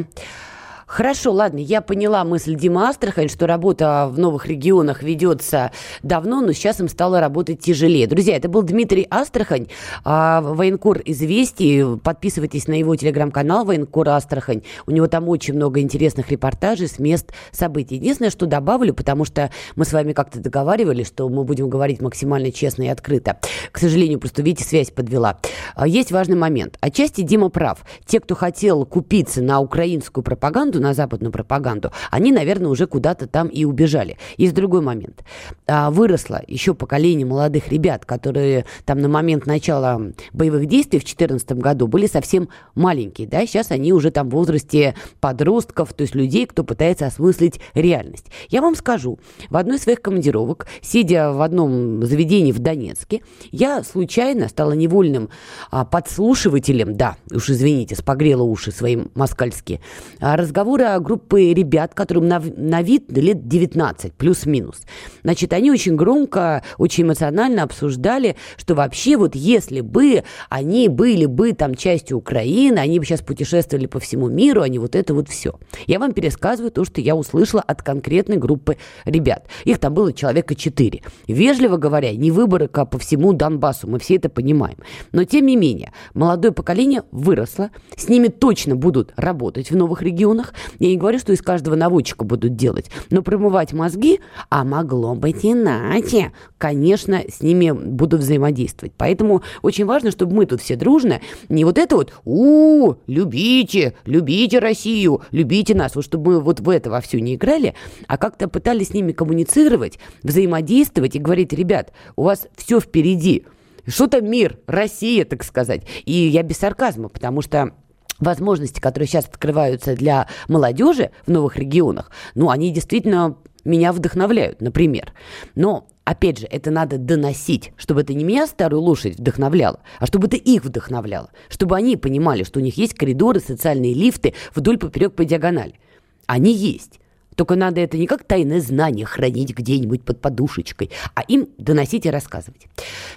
[0.88, 5.72] Хорошо, ладно, я поняла мысль Дима Астрахань, что работа в новых регионах ведется
[6.02, 8.08] давно, но сейчас им стало работать тяжелее.
[8.08, 9.68] Друзья, это был Дмитрий Астрахань,
[10.06, 11.98] а, военкор известий.
[11.98, 14.64] Подписывайтесь на его телеграм-канал «Военкор Астрахань».
[14.86, 17.96] У него там очень много интересных репортажей с мест событий.
[17.96, 22.54] Единственное, что добавлю, потому что мы с вами как-то договаривались, что мы будем говорить максимально
[22.54, 23.40] честно и открыто.
[23.74, 25.38] К сожалению, просто, видите, связь подвела.
[25.76, 26.78] А, есть важный момент.
[26.80, 27.84] Отчасти Дима прав.
[28.06, 33.28] Те, кто хотел купиться на украинскую пропаганду, пропаганду, на западную пропаганду, они, наверное, уже куда-то
[33.28, 34.18] там и убежали.
[34.38, 35.24] Есть другой момент.
[35.68, 40.02] А, выросло еще поколение молодых ребят, которые там на момент начала
[40.34, 44.96] боевых действий в 2014 году были совсем маленькие, да, сейчас они уже там в возрасте
[45.20, 48.28] подростков, то есть людей, кто пытается осмыслить реальность.
[48.50, 53.84] Я вам скажу, в одной из своих командировок, сидя в одном заведении в Донецке, я
[53.84, 55.30] случайно стала невольным
[55.72, 59.82] а, подслушивателем, да, уж извините, спогрела уши своим москальски,
[60.20, 64.82] а, разговор разговоры группы ребят, которым на, на вид лет 19, плюс-минус.
[65.24, 71.54] Значит, они очень громко, очень эмоционально обсуждали, что вообще вот если бы они были бы
[71.54, 75.60] там частью Украины, они бы сейчас путешествовали по всему миру, они вот это вот все.
[75.86, 79.48] Я вам пересказываю то, что я услышала от конкретной группы ребят.
[79.64, 81.02] Их там было человека четыре.
[81.28, 84.78] Вежливо говоря, не выборы а по всему Донбассу, мы все это понимаем.
[85.12, 90.54] Но тем не менее, молодое поколение выросло, с ними точно будут работать в новых регионах,
[90.80, 95.46] я не говорю, что из каждого наводчика будут делать, но промывать мозги, а могло быть
[95.46, 98.94] иначе, конечно, с ними буду взаимодействовать.
[98.98, 104.60] Поэтому очень важно, чтобы мы тут все дружно, не вот это вот, у, любите, любите
[104.60, 107.74] Россию, любите нас, вот чтобы мы вот в это во все не играли,
[108.08, 113.46] а как-то пытались с ними коммуницировать, взаимодействовать и говорить, ребят, у вас все впереди,
[113.88, 115.84] что то мир, Россия, так сказать.
[116.06, 117.74] И я без сарказма, потому что
[118.20, 125.14] возможности, которые сейчас открываются для молодежи в новых регионах, ну, они действительно меня вдохновляют, например.
[125.56, 130.28] Но Опять же, это надо доносить, чтобы это не меня, старую лошадь, вдохновляло, а чтобы
[130.28, 135.16] это их вдохновляло, чтобы они понимали, что у них есть коридоры, социальные лифты вдоль, поперек,
[135.16, 135.82] по диагонали.
[136.26, 137.02] Они есть.
[137.38, 142.10] Только надо это не как тайное знание хранить где-нибудь под подушечкой, а им доносить и
[142.10, 142.68] рассказывать.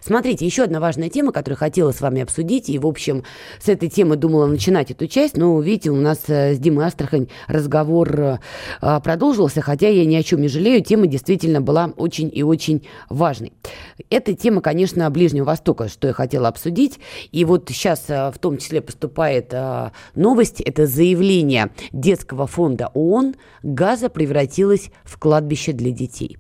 [0.03, 3.25] Смотрите, еще одна важная тема, которую хотела с вами обсудить, и, в общем,
[3.59, 7.29] с этой темы думала начинать эту часть, но, видите, у нас э, с Димой Астрахань
[7.49, 8.39] разговор э,
[8.83, 12.87] а, продолжился, хотя я ни о чем не жалею, тема действительно была очень и очень
[13.09, 13.55] важной.
[14.11, 17.01] Эта тема, конечно, Ближнего Востока, что я хотела обсудить,
[17.33, 19.55] и вот сейчас э, в том числе поступает
[20.15, 26.39] новость, это заявление детского фонда ООН газа превратилась в кладбище для детей.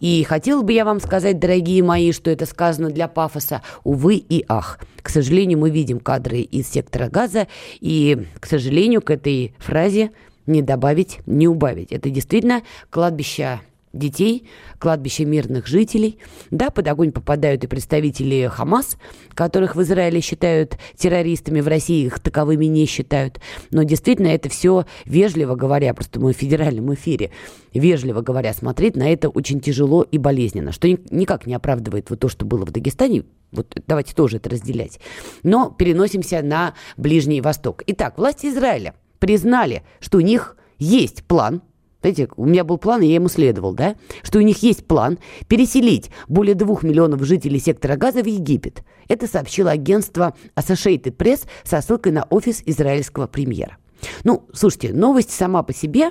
[0.00, 4.44] И хотела бы я вам сказать, дорогие мои, что это сказано для пафоса, увы и
[4.48, 4.80] ах.
[5.02, 7.46] К сожалению, мы видим кадры из сектора газа,
[7.80, 10.10] и, к сожалению, к этой фразе
[10.46, 11.92] не добавить, не убавить.
[11.92, 13.60] Это действительно кладбище
[13.92, 14.48] детей,
[14.78, 16.18] кладбище мирных жителей.
[16.50, 18.96] Да, под огонь попадают и представители Хамас,
[19.34, 23.40] которых в Израиле считают террористами, в России их таковыми не считают.
[23.70, 27.30] Но действительно это все, вежливо говоря, просто мы в федеральном эфире,
[27.74, 32.28] вежливо говоря, смотреть на это очень тяжело и болезненно, что никак не оправдывает вот то,
[32.28, 35.00] что было в Дагестане, вот давайте тоже это разделять.
[35.42, 37.82] Но переносимся на Ближний Восток.
[37.88, 41.62] Итак, власти Израиля признали, что у них есть план–
[42.00, 45.18] знаете, у меня был план, и я ему следовал, да, что у них есть план
[45.48, 48.82] переселить более двух миллионов жителей сектора газа в Египет.
[49.08, 53.76] Это сообщило агентство Associated Press со ссылкой на офис израильского премьера.
[54.24, 56.10] Ну, слушайте, новость сама по себе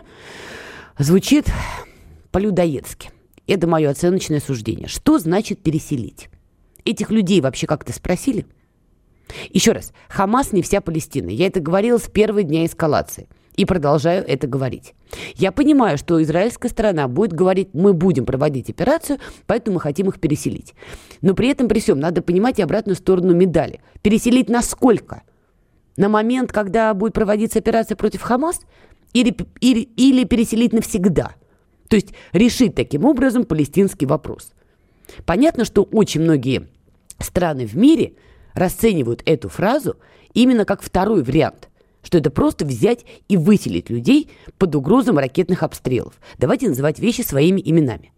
[0.99, 1.47] звучит
[2.31, 3.09] по-людоедски.
[3.47, 4.87] Это мое оценочное суждение.
[4.87, 6.29] Что значит переселить?
[6.85, 8.45] Этих людей вообще как-то спросили?
[9.49, 11.29] Еще раз, Хамас не вся Палестина.
[11.29, 13.27] Я это говорила с первого дня эскалации–
[13.59, 14.93] и продолжаю это говорить.
[15.35, 20.21] Я понимаю, что израильская сторона будет говорить, мы будем проводить операцию, поэтому мы хотим их
[20.21, 20.75] переселить.
[21.19, 23.81] Но при этом, при всем, надо понимать и обратную сторону медали.
[24.01, 25.23] Переселить насколько?
[25.97, 28.61] На момент, когда будет проводиться операция против Хамас?
[29.11, 31.35] Или, или, или переселить навсегда?
[31.89, 34.53] То есть решить таким образом палестинский вопрос.
[35.25, 36.69] Понятно, что очень многие
[37.19, 38.13] страны в мире
[38.53, 39.97] расценивают эту фразу
[40.33, 41.68] именно как второй вариант
[42.03, 46.13] что это просто взять и выселить людей под угрозом ракетных обстрелов.
[46.37, 48.11] Давайте называть вещи своими именами.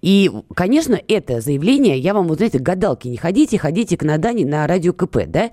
[0.00, 4.66] И, конечно, это заявление, я вам, вот знаете, гадалки не ходите, ходите к Надане на
[4.66, 5.50] радио КП, да,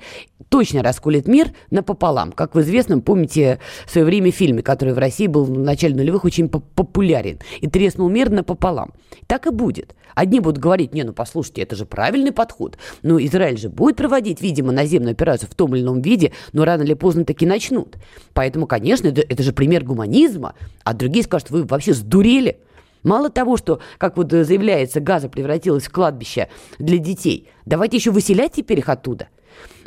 [0.50, 5.28] точно расколет мир напополам, как в известном, помните, в свое время фильме, который в России
[5.28, 8.94] был в начале нулевых очень популярен, и треснул мир напополам.
[9.28, 9.96] Так и будет.
[10.18, 12.80] Одни будут говорить, не, ну послушайте, это же правильный подход.
[13.04, 16.82] Ну, Израиль же будет проводить, видимо, наземную операцию в том или ином виде, но рано
[16.82, 17.98] или поздно таки начнут.
[18.34, 22.58] Поэтому, конечно, это, это же пример гуманизма, а другие скажут, вы вообще сдурели.
[23.04, 26.50] Мало того, что, как вот заявляется, газа превратилась в кладбище
[26.80, 29.28] для детей, давайте еще выселять теперь их оттуда.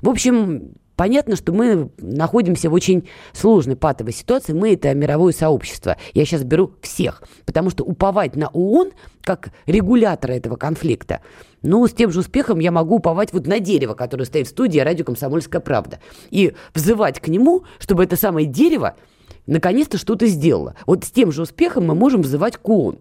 [0.01, 4.53] В общем, понятно, что мы находимся в очень сложной патовой ситуации.
[4.53, 5.97] Мы это мировое сообщество.
[6.13, 7.23] Я сейчас беру всех.
[7.47, 8.91] Потому что уповать на ООН
[9.23, 11.23] как регулятора этого конфликта,
[11.63, 14.79] ну, с тем же успехом я могу уповать вот на дерево, которое стоит в студии
[14.79, 16.01] радио «Комсомольская правда».
[16.29, 18.95] И взывать к нему, чтобы это самое дерево
[19.47, 20.75] наконец-то что-то сделала.
[20.85, 22.99] Вот с тем же успехом мы можем взывать к ООН.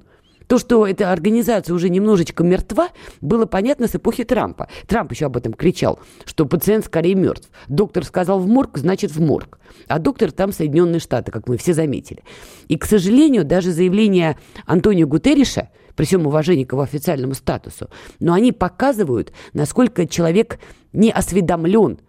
[0.49, 2.89] То, что эта организация уже немножечко мертва,
[3.21, 4.67] было понятно с эпохи Трампа.
[4.87, 7.51] Трамп еще об этом кричал, что пациент скорее мертв.
[7.67, 9.59] Доктор сказал в морг, значит в морг.
[9.87, 12.23] А доктор там Соединенные Штаты, как мы все заметили.
[12.67, 18.33] И, к сожалению, даже заявление Антонио Гутерриша, при всем уважении к его официальному статусу, но
[18.33, 20.59] они показывают, насколько человек
[20.93, 21.99] не осведомлен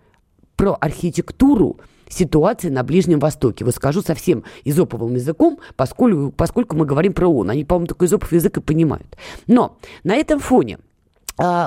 [0.57, 1.79] про архитектуру
[2.11, 3.65] ситуации на Ближнем Востоке.
[3.65, 7.51] Вот скажу совсем изоповым языком, поскольку, поскольку мы говорим про ООН.
[7.51, 9.17] Они, по-моему, такой изопов язык и понимают.
[9.47, 10.79] Но на этом фоне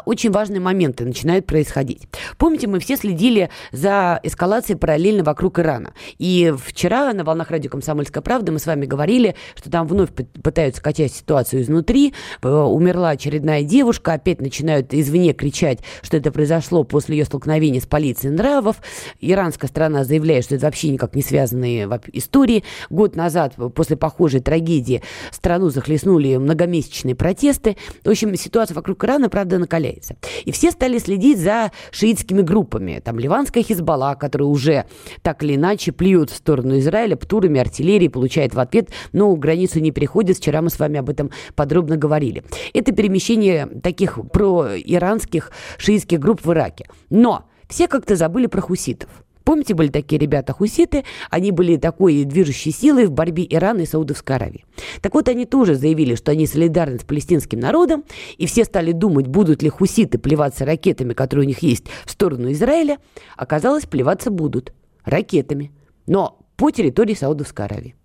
[0.06, 2.08] очень важные моменты начинают происходить.
[2.38, 5.94] Помните, мы все следили за эскалацией параллельно вокруг Ирана.
[6.18, 10.82] И вчера на волнах радио «Комсомольская правда» мы с вами говорили, что там вновь пытаются
[10.82, 12.14] качать ситуацию изнутри.
[12.42, 17.86] Э, умерла очередная девушка, опять начинают извне кричать, что это произошло после ее столкновения с
[17.86, 18.78] полицией нравов.
[19.20, 22.64] Иранская страна заявляет, что это вообще никак не связанные истории.
[22.90, 27.78] Год назад, после похожей трагедии, страну захлестнули многомесячные протесты.
[28.04, 30.16] В общем, ситуация вокруг Ирана, правда, накаляется.
[30.46, 33.02] И все стали следить за шиитскими группами.
[33.04, 34.86] Там ливанская Хизбалла, которая уже
[35.22, 39.92] так или иначе плюет в сторону Израиля птурами артиллерии, получает в ответ, но границу не
[39.92, 40.38] переходит.
[40.38, 42.44] Вчера мы с вами об этом подробно говорили.
[42.74, 46.86] Это перемещение таких проиранских шиитских групп в Ираке.
[47.10, 49.10] Но все как-то забыли про хуситов.
[49.44, 54.36] Помните, были такие ребята хуситы, они были такой движущей силой в борьбе Ирана и Саудовской
[54.36, 54.66] Аравии.
[55.02, 58.04] Так вот, они тоже заявили, что они солидарны с палестинским народом,
[58.38, 62.52] и все стали думать, будут ли хуситы плеваться ракетами, которые у них есть, в сторону
[62.52, 63.00] Израиля.
[63.36, 65.72] Оказалось, плеваться будут ракетами,
[66.08, 67.96] но по территории Саудовской Аравии.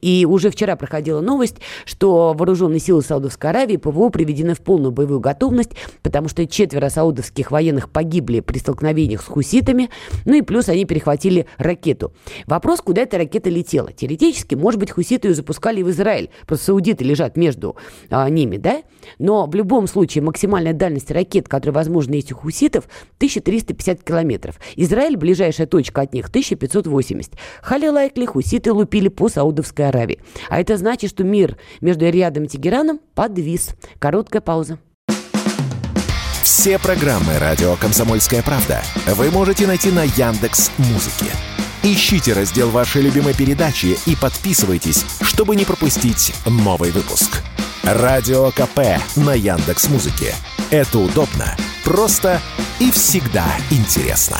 [0.00, 5.20] И уже вчера проходила новость, что вооруженные силы Саудовской Аравии ПВО приведены в полную боевую
[5.20, 5.70] готовность,
[6.02, 9.90] потому что четверо саудовских военных погибли при столкновениях с хуситами,
[10.24, 12.12] ну и плюс они перехватили ракету.
[12.46, 13.92] Вопрос, куда эта ракета летела.
[13.92, 17.76] Теоретически, может быть, хуситы ее запускали в Израиль, просто саудиты лежат между
[18.10, 18.82] а, ними, да?
[19.18, 22.84] Но в любом случае максимальная дальность ракет, которая возможна есть у хуситов,
[23.16, 24.58] 1350 километров.
[24.76, 27.32] Израиль, ближайшая точка от них, 1580.
[27.62, 30.18] Хали лайкли, хуситы лупили по Саудовской Саудовской Аравии.
[30.48, 33.70] А это значит, что мир между Риадом и Тегераном подвис.
[33.98, 34.78] Короткая пауза.
[36.42, 41.30] Все программы радио Комсомольская правда вы можете найти на Яндекс Музыке.
[41.82, 47.42] Ищите раздел вашей любимой передачи и подписывайтесь, чтобы не пропустить новый выпуск.
[47.84, 50.34] Радио КП на Яндекс Музыке.
[50.70, 52.40] Это удобно, просто
[52.80, 54.38] и всегда интересно.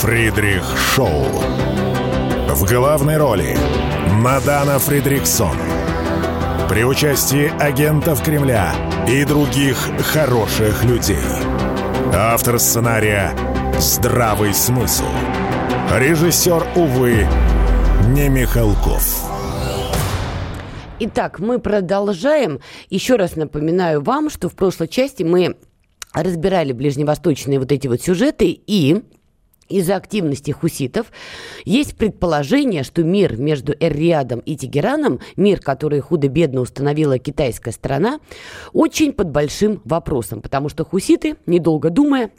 [0.00, 1.26] Фридрих Шоу.
[2.48, 3.54] В главной роли
[4.12, 5.58] Мадана Фридриксон.
[6.70, 8.72] При участии агентов Кремля
[9.06, 11.18] и других хороших людей.
[12.14, 13.32] Автор сценария
[13.78, 15.04] «Здравый смысл».
[15.94, 17.28] Режиссер, увы,
[18.08, 19.30] не Михалков.
[20.98, 22.60] Итак, мы продолжаем.
[22.88, 25.56] Еще раз напоминаю вам, что в прошлой части мы
[26.14, 29.02] разбирали ближневосточные вот эти вот сюжеты и
[29.70, 31.12] из-за активности хуситов.
[31.64, 38.20] Есть предположение, что мир между Эр-Риадом и Тегераном, мир, который худо-бедно установила китайская страна,
[38.72, 42.30] очень под большим вопросом, потому что хуситы, недолго думая,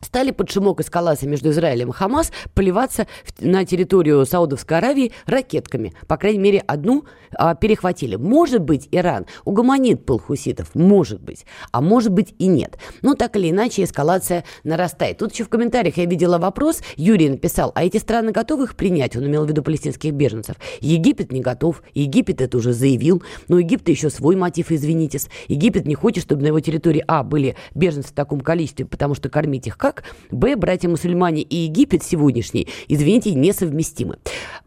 [0.00, 3.06] стали под шумок эскалации между Израилем и Хамас поливаться
[3.40, 5.94] на территорию Саудовской Аравии ракетками.
[6.06, 8.16] По крайней мере, одну а, перехватили.
[8.16, 12.78] Может быть, Иран угомонит пыл хуситов, может быть, а может быть и нет.
[13.02, 15.18] Но так или иначе эскалация нарастает.
[15.18, 19.16] Тут еще в комментариях я видела вопрос, Юрий написал, а эти страны готовы их принять?
[19.16, 20.56] Он имел в виду палестинских беженцев.
[20.80, 25.28] Египет не готов, Египет это уже заявил, но Египет еще свой мотив, извинитесь.
[25.48, 29.28] Египет не хочет, чтобы на его территории, а, были беженцы в таком количестве, потому что
[29.28, 34.18] кормить их как, б, братья-мусульмане и Египет сегодняшний, извините, несовместимы.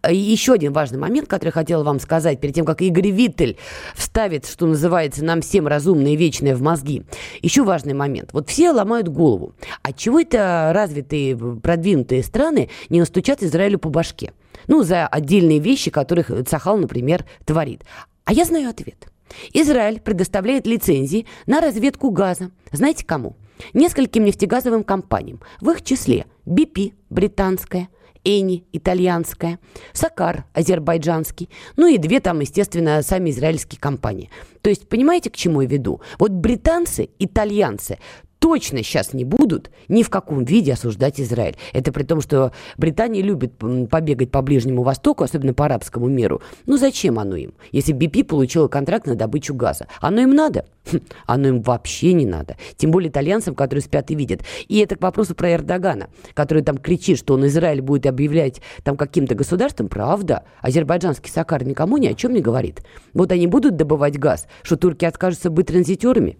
[0.09, 3.57] И еще один важный момент, который хотела вам сказать, перед тем, как Игорь Виттель
[3.95, 7.03] вставит, что называется, нам всем разумное и вечное в мозги.
[7.41, 8.30] Еще важный момент.
[8.32, 9.53] Вот все ломают голову.
[9.82, 14.32] А чего это развитые, продвинутые страны не настучат Израилю по башке?
[14.67, 17.84] Ну, за отдельные вещи, которых Цахал, например, творит.
[18.24, 19.09] А я знаю ответ.
[19.51, 22.51] Израиль предоставляет лицензии на разведку газа.
[22.72, 23.36] Знаете кому?
[23.74, 27.89] Нескольким нефтегазовым компаниям, в их числе BP британская,
[28.26, 29.60] Эни итальянская,
[29.93, 34.30] Сакар азербайджанский, ну и две там, естественно, сами израильские компании.
[34.62, 36.01] То есть, понимаете, к чему я веду?
[36.20, 37.97] Вот британцы, итальянцы
[38.39, 41.55] точно сейчас не будут ни в каком виде осуждать Израиль.
[41.73, 46.41] Это при том, что Британия любит побегать по Ближнему Востоку, особенно по арабскому миру.
[46.65, 49.87] Ну зачем оно им, если BP получила контракт на добычу газа?
[49.99, 50.65] Оно им надо?
[50.91, 52.57] Хм, оно им вообще не надо.
[52.77, 54.41] Тем более итальянцам, которые спят и видят.
[54.67, 58.97] И это к вопросу про Эрдогана, который там кричит, что он Израиль будет объявлять там
[58.97, 59.89] каким-то государством.
[59.89, 60.43] Правда.
[60.61, 62.81] Азербайджанский Сакар никому ни о чем не говорит.
[63.13, 66.39] Вот они будут добывать газ, что турки откажутся быть транзитерами?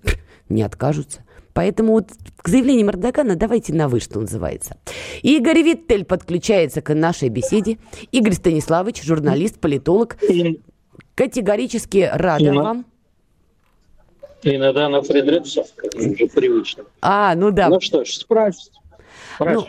[0.50, 1.24] Не откажутся.
[1.54, 4.78] Поэтому вот к заявлению Эрдогана давайте на «вы», что называется.
[5.22, 7.78] Игорь Виттель подключается к нашей беседе.
[8.12, 10.18] Игорь Станиславович, журналист, политолог.
[11.16, 12.86] Категорически рада вам.
[14.44, 16.86] Иногда на Фредриксон, как уже привычно.
[17.02, 17.68] А, ну да.
[17.68, 18.72] Ну что ж, справься.
[19.40, 19.66] Ну,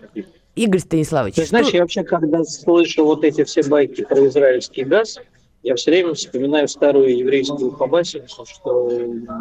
[0.55, 4.85] Игорь Станиславович, Ты знаешь, что- я вообще, когда слышу вот эти все байки про израильский
[4.85, 5.19] газ,
[5.63, 8.89] я все время вспоминаю старую еврейскую побасенку, что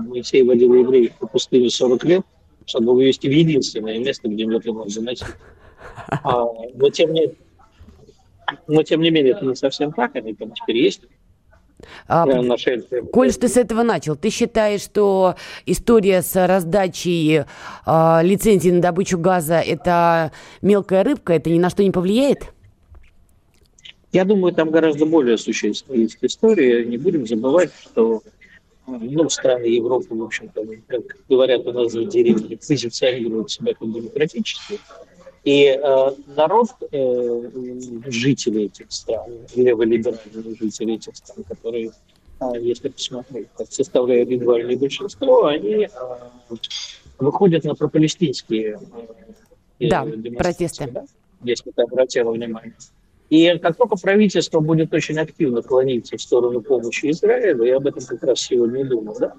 [0.07, 2.21] Моисей водил евреев по пустыне 40 лет,
[2.65, 5.27] чтобы вывести в единственное место, где и мог заносить.
[6.23, 7.33] А, но, тем не,
[8.67, 11.01] но тем не менее, это не совсем так, они там теперь есть.
[13.01, 13.07] а.
[13.13, 17.43] Коль, ты с этого начал, ты считаешь, что история с раздачей
[17.85, 22.53] а, лицензии на добычу газа– это мелкая рыбка, это ни на что не повлияет?
[24.11, 26.83] Я думаю, там гораздо более существенная есть история.
[26.83, 28.23] Не будем забывать, что
[28.87, 34.79] ну, страны Европы, в общем-то, как говорят у нас в деревне, позиционируют себя как демократически.
[35.43, 37.51] И э, народ, э,
[38.07, 41.91] жители этих стран, леволиберальные жители этих стран, которые,
[42.41, 46.55] э, если посмотреть, как составляют едва большинство, они э,
[47.19, 48.79] выходят на пропалестинские
[49.79, 50.05] э, Да,
[50.37, 50.87] протесты.
[50.91, 51.05] да,
[51.43, 52.75] если ты обратила внимание.
[53.29, 58.03] И как только правительство будет очень активно клониться в сторону помощи Израилю, я об этом
[58.03, 59.33] как раз сегодня и думал, да?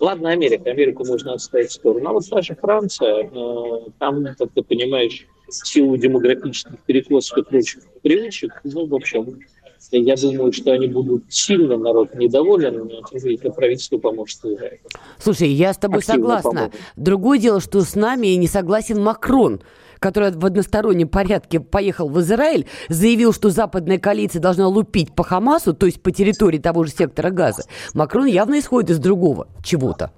[0.00, 4.50] Ладно, Америка, Америку можно отставить в сторону, а вот та же Франция, э, там, как
[4.52, 9.38] ты понимаешь, в силу демографических перекосов и прочих привычек, ну, в общем,
[9.92, 14.80] я думаю, что они будут сильно, народ недоволен, если правительство поможет Израилю.
[15.18, 16.50] Слушай, я с тобой Активно согласна.
[16.50, 16.76] помогут.
[16.96, 19.60] Другое дело, что с нами не согласен Макрон,
[19.98, 25.74] который в одностороннем порядке поехал в Израиль, заявил, что западная коалиция должна лупить по Хамасу,
[25.74, 27.64] то есть по территории того же сектора газа.
[27.94, 30.12] Макрон явно исходит из другого чего-то.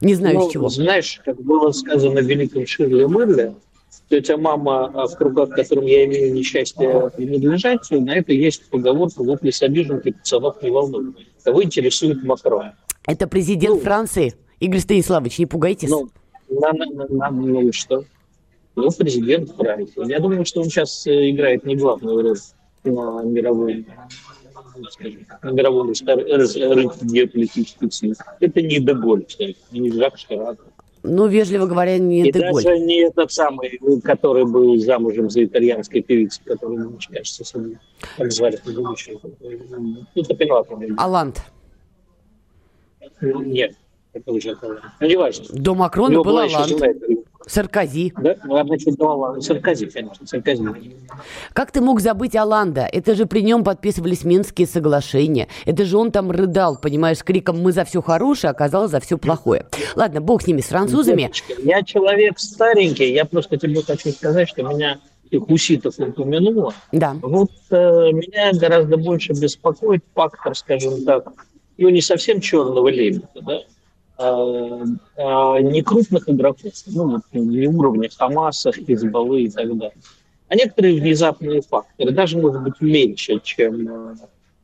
[0.00, 0.68] Не знаю, Ну, из чего.
[0.68, 3.54] Знаешь, как было сказано великом Ширли Мерле,
[4.08, 9.22] тетя мама а, в кругах, к которым я имею несчастье принадлежать, на это есть поговорка
[9.22, 11.16] «вопли с обиженкой, пацанов не волнует».
[11.42, 12.72] Кого интересует Макрон?
[13.06, 14.34] Это президент ну, Франции.
[14.60, 15.90] Игорь Станиславович, не пугайтесь.
[15.90, 16.08] Ну,
[16.48, 18.04] на, на, на, на, ну что?
[18.76, 20.10] Ну, президент Франции.
[20.10, 22.38] Я думаю, что он сейчас э, играет не главную роль
[22.84, 23.86] на мировой
[24.90, 28.14] скажем, на мировом рынке геополитических сил.
[28.40, 30.58] Это не Деголь, кстати, не Жак Ширак.
[31.02, 32.64] Ну, вежливо говоря, не И Деголь.
[32.64, 37.78] даже не этот самый, который был замужем за итальянской певицей, который, мне кажется, собой,
[38.16, 38.58] как звали.
[38.64, 40.96] Ну, Топинова, по-моему.
[40.98, 41.42] Алант.
[43.20, 43.74] Нет,
[44.14, 44.56] это уже
[45.00, 45.44] Ну, не важно.
[45.52, 46.82] До Макрона был Алант.
[47.46, 48.12] Саркози.
[48.16, 48.36] Да?
[48.64, 50.64] Значит, думала, Саркози, конечно, Саркози.
[51.52, 52.88] Как ты мог забыть Аланда?
[52.90, 55.48] Это же при нем подписывались Минские соглашения.
[55.64, 59.18] Это же он там рыдал, понимаешь, с криком «Мы за все хорошее», оказалось за все
[59.18, 59.66] плохое.
[59.94, 61.22] Ладно, бог с ними, с французами.
[61.22, 64.98] Девочка, я человек старенький, я просто тебе хочу сказать, что меня
[65.30, 66.74] ты хуситов упомянула.
[66.92, 67.16] Да.
[67.22, 67.76] Вот э,
[68.12, 71.32] меня гораздо больше беспокоит фактор, скажем так,
[71.78, 73.60] ну не совсем черного лебедя, да,
[74.18, 79.92] не крупных игроков, ну, не уровня Хамаса, Хизбаллы и так далее,
[80.48, 84.16] а некоторые внезапные факторы, даже, может быть, меньше, чем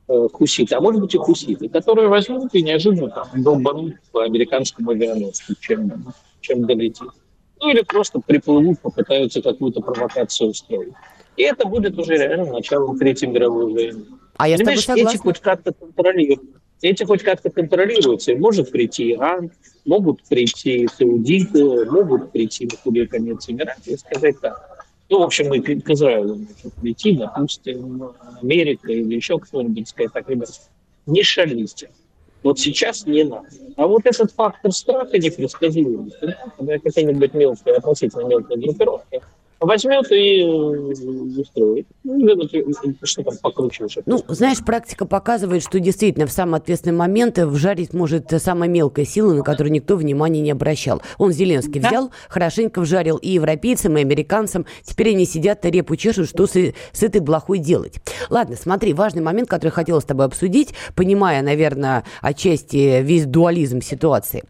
[0.07, 4.91] э, хуситы, а может быть и хуситы, которые возьмут и неожиданно там, долбанут по американскому
[4.93, 7.09] авианосцу, чем, чем долетит.
[7.61, 10.93] Ну или просто приплывут, попытаются какую-то провокацию устроить.
[11.37, 14.05] И это будет уже реально началом Третьей мировой войны.
[14.37, 15.17] А я Понимаешь, с тобой согласна.
[15.17, 16.41] эти хоть как-то контролируют
[16.83, 18.35] эти хоть как-то контролируются.
[18.37, 19.51] Может прийти Иран,
[19.85, 24.87] могут прийти саудиты, могут прийти, например, конец Эмираты и сказать так.
[25.09, 30.29] Ну, в общем, мы к Израилю можем прийти, допустим, Америка или еще кто-нибудь сказать так,
[30.29, 30.51] ребят,
[31.07, 31.91] не шалите.
[32.43, 33.49] Вот сейчас не надо.
[33.77, 39.21] А вот этот фактор страха непредсказуемости, когда какая-нибудь мелкая, относительно мелкая группировка
[39.61, 41.87] возьмет и э, устроит.
[42.03, 42.29] Ну,
[43.03, 43.99] что там покручиваешь?
[44.07, 49.35] Ну, знаешь, практика показывает, что действительно в самый ответственный момент вжарить может самая мелкая сила,
[49.35, 51.03] на которую никто внимания не обращал.
[51.19, 51.89] Он Зеленский да?
[51.89, 54.67] взял, хорошенько вжарил и европейцам, и американцам.
[54.83, 58.01] Теперь они сидят, репу чешут, что с, с этой блохой делать.
[58.31, 64.45] Ладно, смотри, важный момент, который хотела с тобой обсудить, понимая, наверное, отчасти весь дуализм ситуации.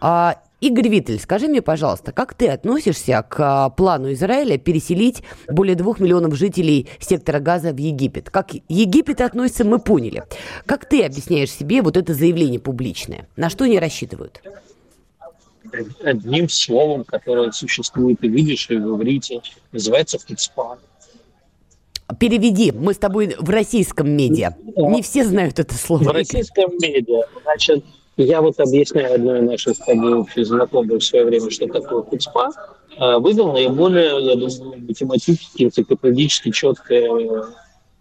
[0.00, 5.74] А, Игорь Виттель, скажи мне, пожалуйста, как ты относишься к а, плану Израиля переселить более
[5.74, 8.28] двух миллионов жителей сектора Газа в Египет?
[8.28, 10.22] Как Египет относится, мы поняли.
[10.66, 13.26] Как ты объясняешь себе вот это заявление публичное?
[13.36, 14.42] На что они рассчитывают?
[16.02, 19.40] Одним словом, которое существует и видишь, и в иврите,
[19.72, 20.78] называется «фицпа».
[22.18, 24.56] Переведи, мы с тобой в российском медиа.
[24.76, 26.02] Не все знают это слово.
[26.02, 27.84] В российском медиа, значит,
[28.16, 32.50] я вот объясняю одной нашей с тобой общей знакомой в свое время, что такое хуцпа,
[32.98, 37.44] а, вывел наиболее, я думаю, математически, энциклопедически четкое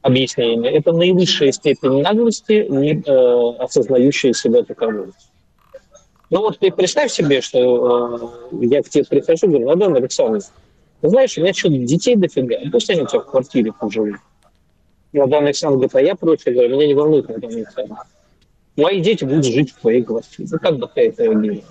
[0.02, 0.72] объяснение.
[0.74, 5.12] Это наивысшая степень наглости, не э, осознающая себя таковой.
[6.30, 10.46] Ну вот ты представь себе, что э, я к тебе прихожу, говорю, Владимир Александрович,
[11.02, 14.18] ты знаешь, у меня что-то детей дофига, пусть они у тебя в квартире поживут.
[15.12, 18.00] Владимир Александрович говорит, а я против, говорю, меня не волнует Владимир Александрович
[18.80, 20.48] мои дети будут жить в твоей квартире.
[20.52, 21.64] Ну, как бы ты это не...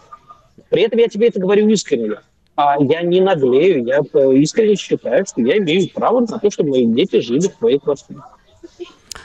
[0.68, 2.16] При этом я тебе это говорю искренне.
[2.56, 3.98] А я не наглею, я
[4.32, 8.20] искренне считаю, что я имею право на то, чтобы мои дети жили в твоей квартире.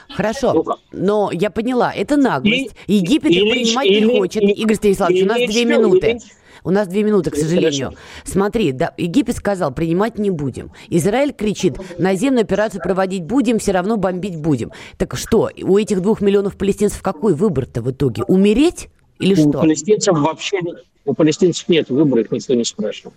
[0.08, 2.76] Хорошо, ну но я поняла, это наглость.
[2.86, 4.42] И, Египет их принимать или, не хочет.
[4.42, 6.10] Или, Игорь Станиславович, у нас две минуты.
[6.10, 6.20] Или,
[6.64, 7.90] у нас две минуты, к сожалению.
[7.90, 8.02] Хорошо.
[8.24, 10.72] Смотри, да, Египет сказал, принимать не будем.
[10.88, 14.72] Израиль кричит, наземную операцию проводить будем, все равно бомбить будем.
[14.96, 18.24] Так что, у этих двух миллионов палестинцев какой выбор-то в итоге?
[18.24, 18.88] Умереть
[19.18, 19.48] или что?
[19.48, 20.58] У палестинцев вообще
[21.04, 23.12] у палестинцев нет выбора, их никто не спрашивал.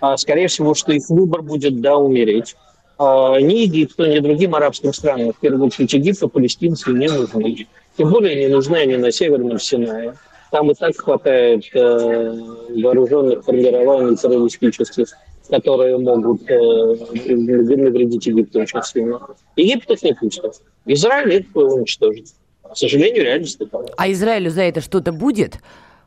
[0.00, 2.54] А, скорее всего, что их выбор будет, да, умереть.
[2.98, 7.66] А, ни Египту, ни другим арабским странам, в первую очередь Египту, палестинцы не нужны.
[7.96, 10.14] Тем более не нужны они на Северном Синае.
[10.56, 12.40] Там и так хватает э,
[12.82, 15.08] вооруженных формирований террористических,
[15.50, 19.20] которые могут э, навредить Египту очень сильно.
[19.56, 20.62] Египет их не пустит.
[20.86, 22.28] Израиль их уничтожит.
[22.62, 23.84] К сожалению, реальность такова.
[23.98, 25.58] А Израилю за это что-то будет?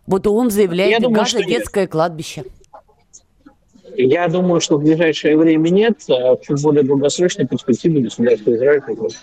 [0.07, 1.91] Вот он заявляет, Я думаю, Газа детское нет.
[1.91, 2.43] кладбище.
[3.97, 9.19] Я думаю, что в ближайшее время нет, а в более долгосрочной перспективе государство Израиль прекратит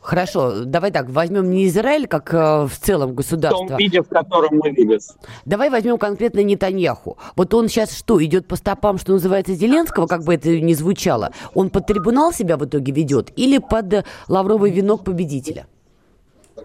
[0.00, 3.64] Хорошо, давай так, возьмем не Израиль как э, в целом государство.
[3.64, 4.98] В том виде, в котором мы видим.
[5.44, 7.18] Давай возьмем конкретно Нетаньяху.
[7.36, 11.32] Вот он сейчас что, идет по стопам, что называется, Зеленского, как бы это ни звучало?
[11.54, 15.66] Он под трибунал себя в итоге ведет или под лавровый венок победителя?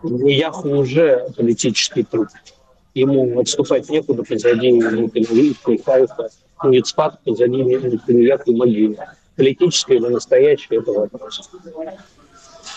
[0.02, 2.28] Нетаньяху уже политический труп.
[2.94, 4.72] Ему отступать некуда позади
[6.88, 8.98] спадка за ними в приятной могиле.
[9.36, 11.50] Политическое или настоящее– это вопрос.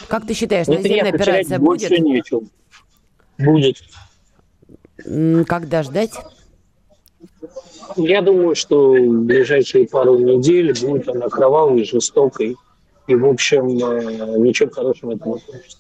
[0.09, 1.89] Как ты считаешь, наземная операция будет?
[1.89, 2.43] Больше нечего.
[3.39, 3.77] Будет.
[5.47, 6.13] Когда ждать?
[7.97, 12.57] Я думаю, что в ближайшие пару недель будет она кровавой, жестокой.
[13.07, 15.79] И, в общем, э, ничего хорошего это не кончится.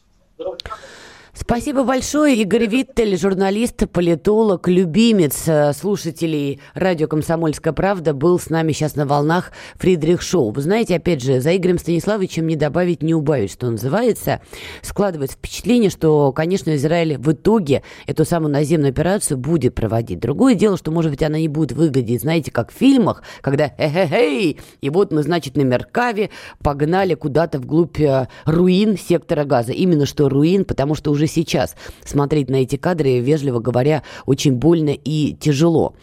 [1.39, 2.35] Спасибо большое.
[2.37, 9.05] Игорь Виттель, журналист, политолог, любимец э, слушателей радио «Комсомольская правда», был с нами сейчас на
[9.05, 10.51] волнах Фридрих Шоу.
[10.51, 14.41] Вы знаете, опять же, за Игорем Станиславовичем не добавить, не убавить, что называется.
[14.81, 20.21] Складывается впечатление, что, конечно, Израиль в итоге эту самую наземную операцию будет проводить.
[20.21, 24.59] Другое дело, что, может быть, она не будет выглядеть, знаете, как в фильмах, когда «хе-хе-хей»,
[24.81, 26.31] и вот мы, значит, на Меркаве
[26.63, 29.73] погнали куда-то вглубь э, руин сектора газа.
[29.73, 34.91] Именно что руин, потому что уже сейчас смотреть на эти кадры, вежливо говоря, очень больно
[34.91, 35.95] и тяжело.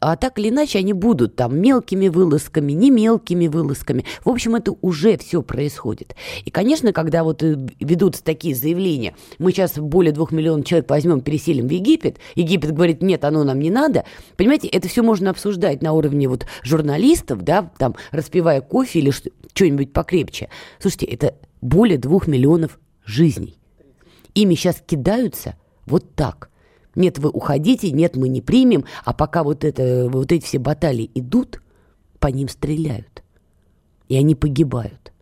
[0.00, 4.04] А так или иначе они будут там мелкими вылазками, не мелкими вылазками.
[4.24, 6.14] В общем, это уже все происходит.
[6.44, 11.20] И, конечно, когда вот э, ведутся такие заявления, мы сейчас более двух миллионов человек возьмем,
[11.20, 14.04] переселим в Египет, Египет говорит, нет, оно нам не надо,
[14.36, 19.92] понимаете, это все можно обсуждать на уровне вот журналистов, да, там, распивая кофе или что-нибудь
[19.92, 20.48] покрепче.
[20.78, 23.58] Слушайте, это более двух миллионов жизней
[24.42, 26.50] ими сейчас кидаются вот так.
[26.94, 31.10] Нет, вы уходите, нет, мы не примем, а пока вот, это, вот эти все баталии
[31.14, 31.62] идут,
[32.18, 33.22] по ним стреляют.
[34.08, 35.12] И они погибают.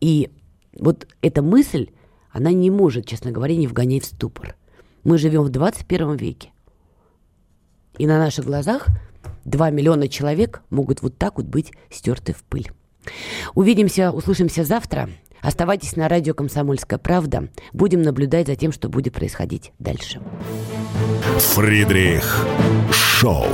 [0.00, 0.30] И
[0.78, 1.90] вот эта мысль,
[2.30, 4.56] она не может, честно говоря, не вгонять в ступор.
[5.04, 6.50] Мы живем в 21 веке.
[7.98, 8.88] И на наших глазах
[9.44, 12.70] 2 миллиона человек могут вот так вот быть стерты в пыль.
[13.54, 15.08] Увидимся, услышимся завтра.
[15.42, 17.48] Оставайтесь на радио «Комсомольская правда».
[17.72, 20.20] Будем наблюдать за тем, что будет происходить дальше.
[21.38, 22.46] Фридрих
[22.92, 23.46] Шоу.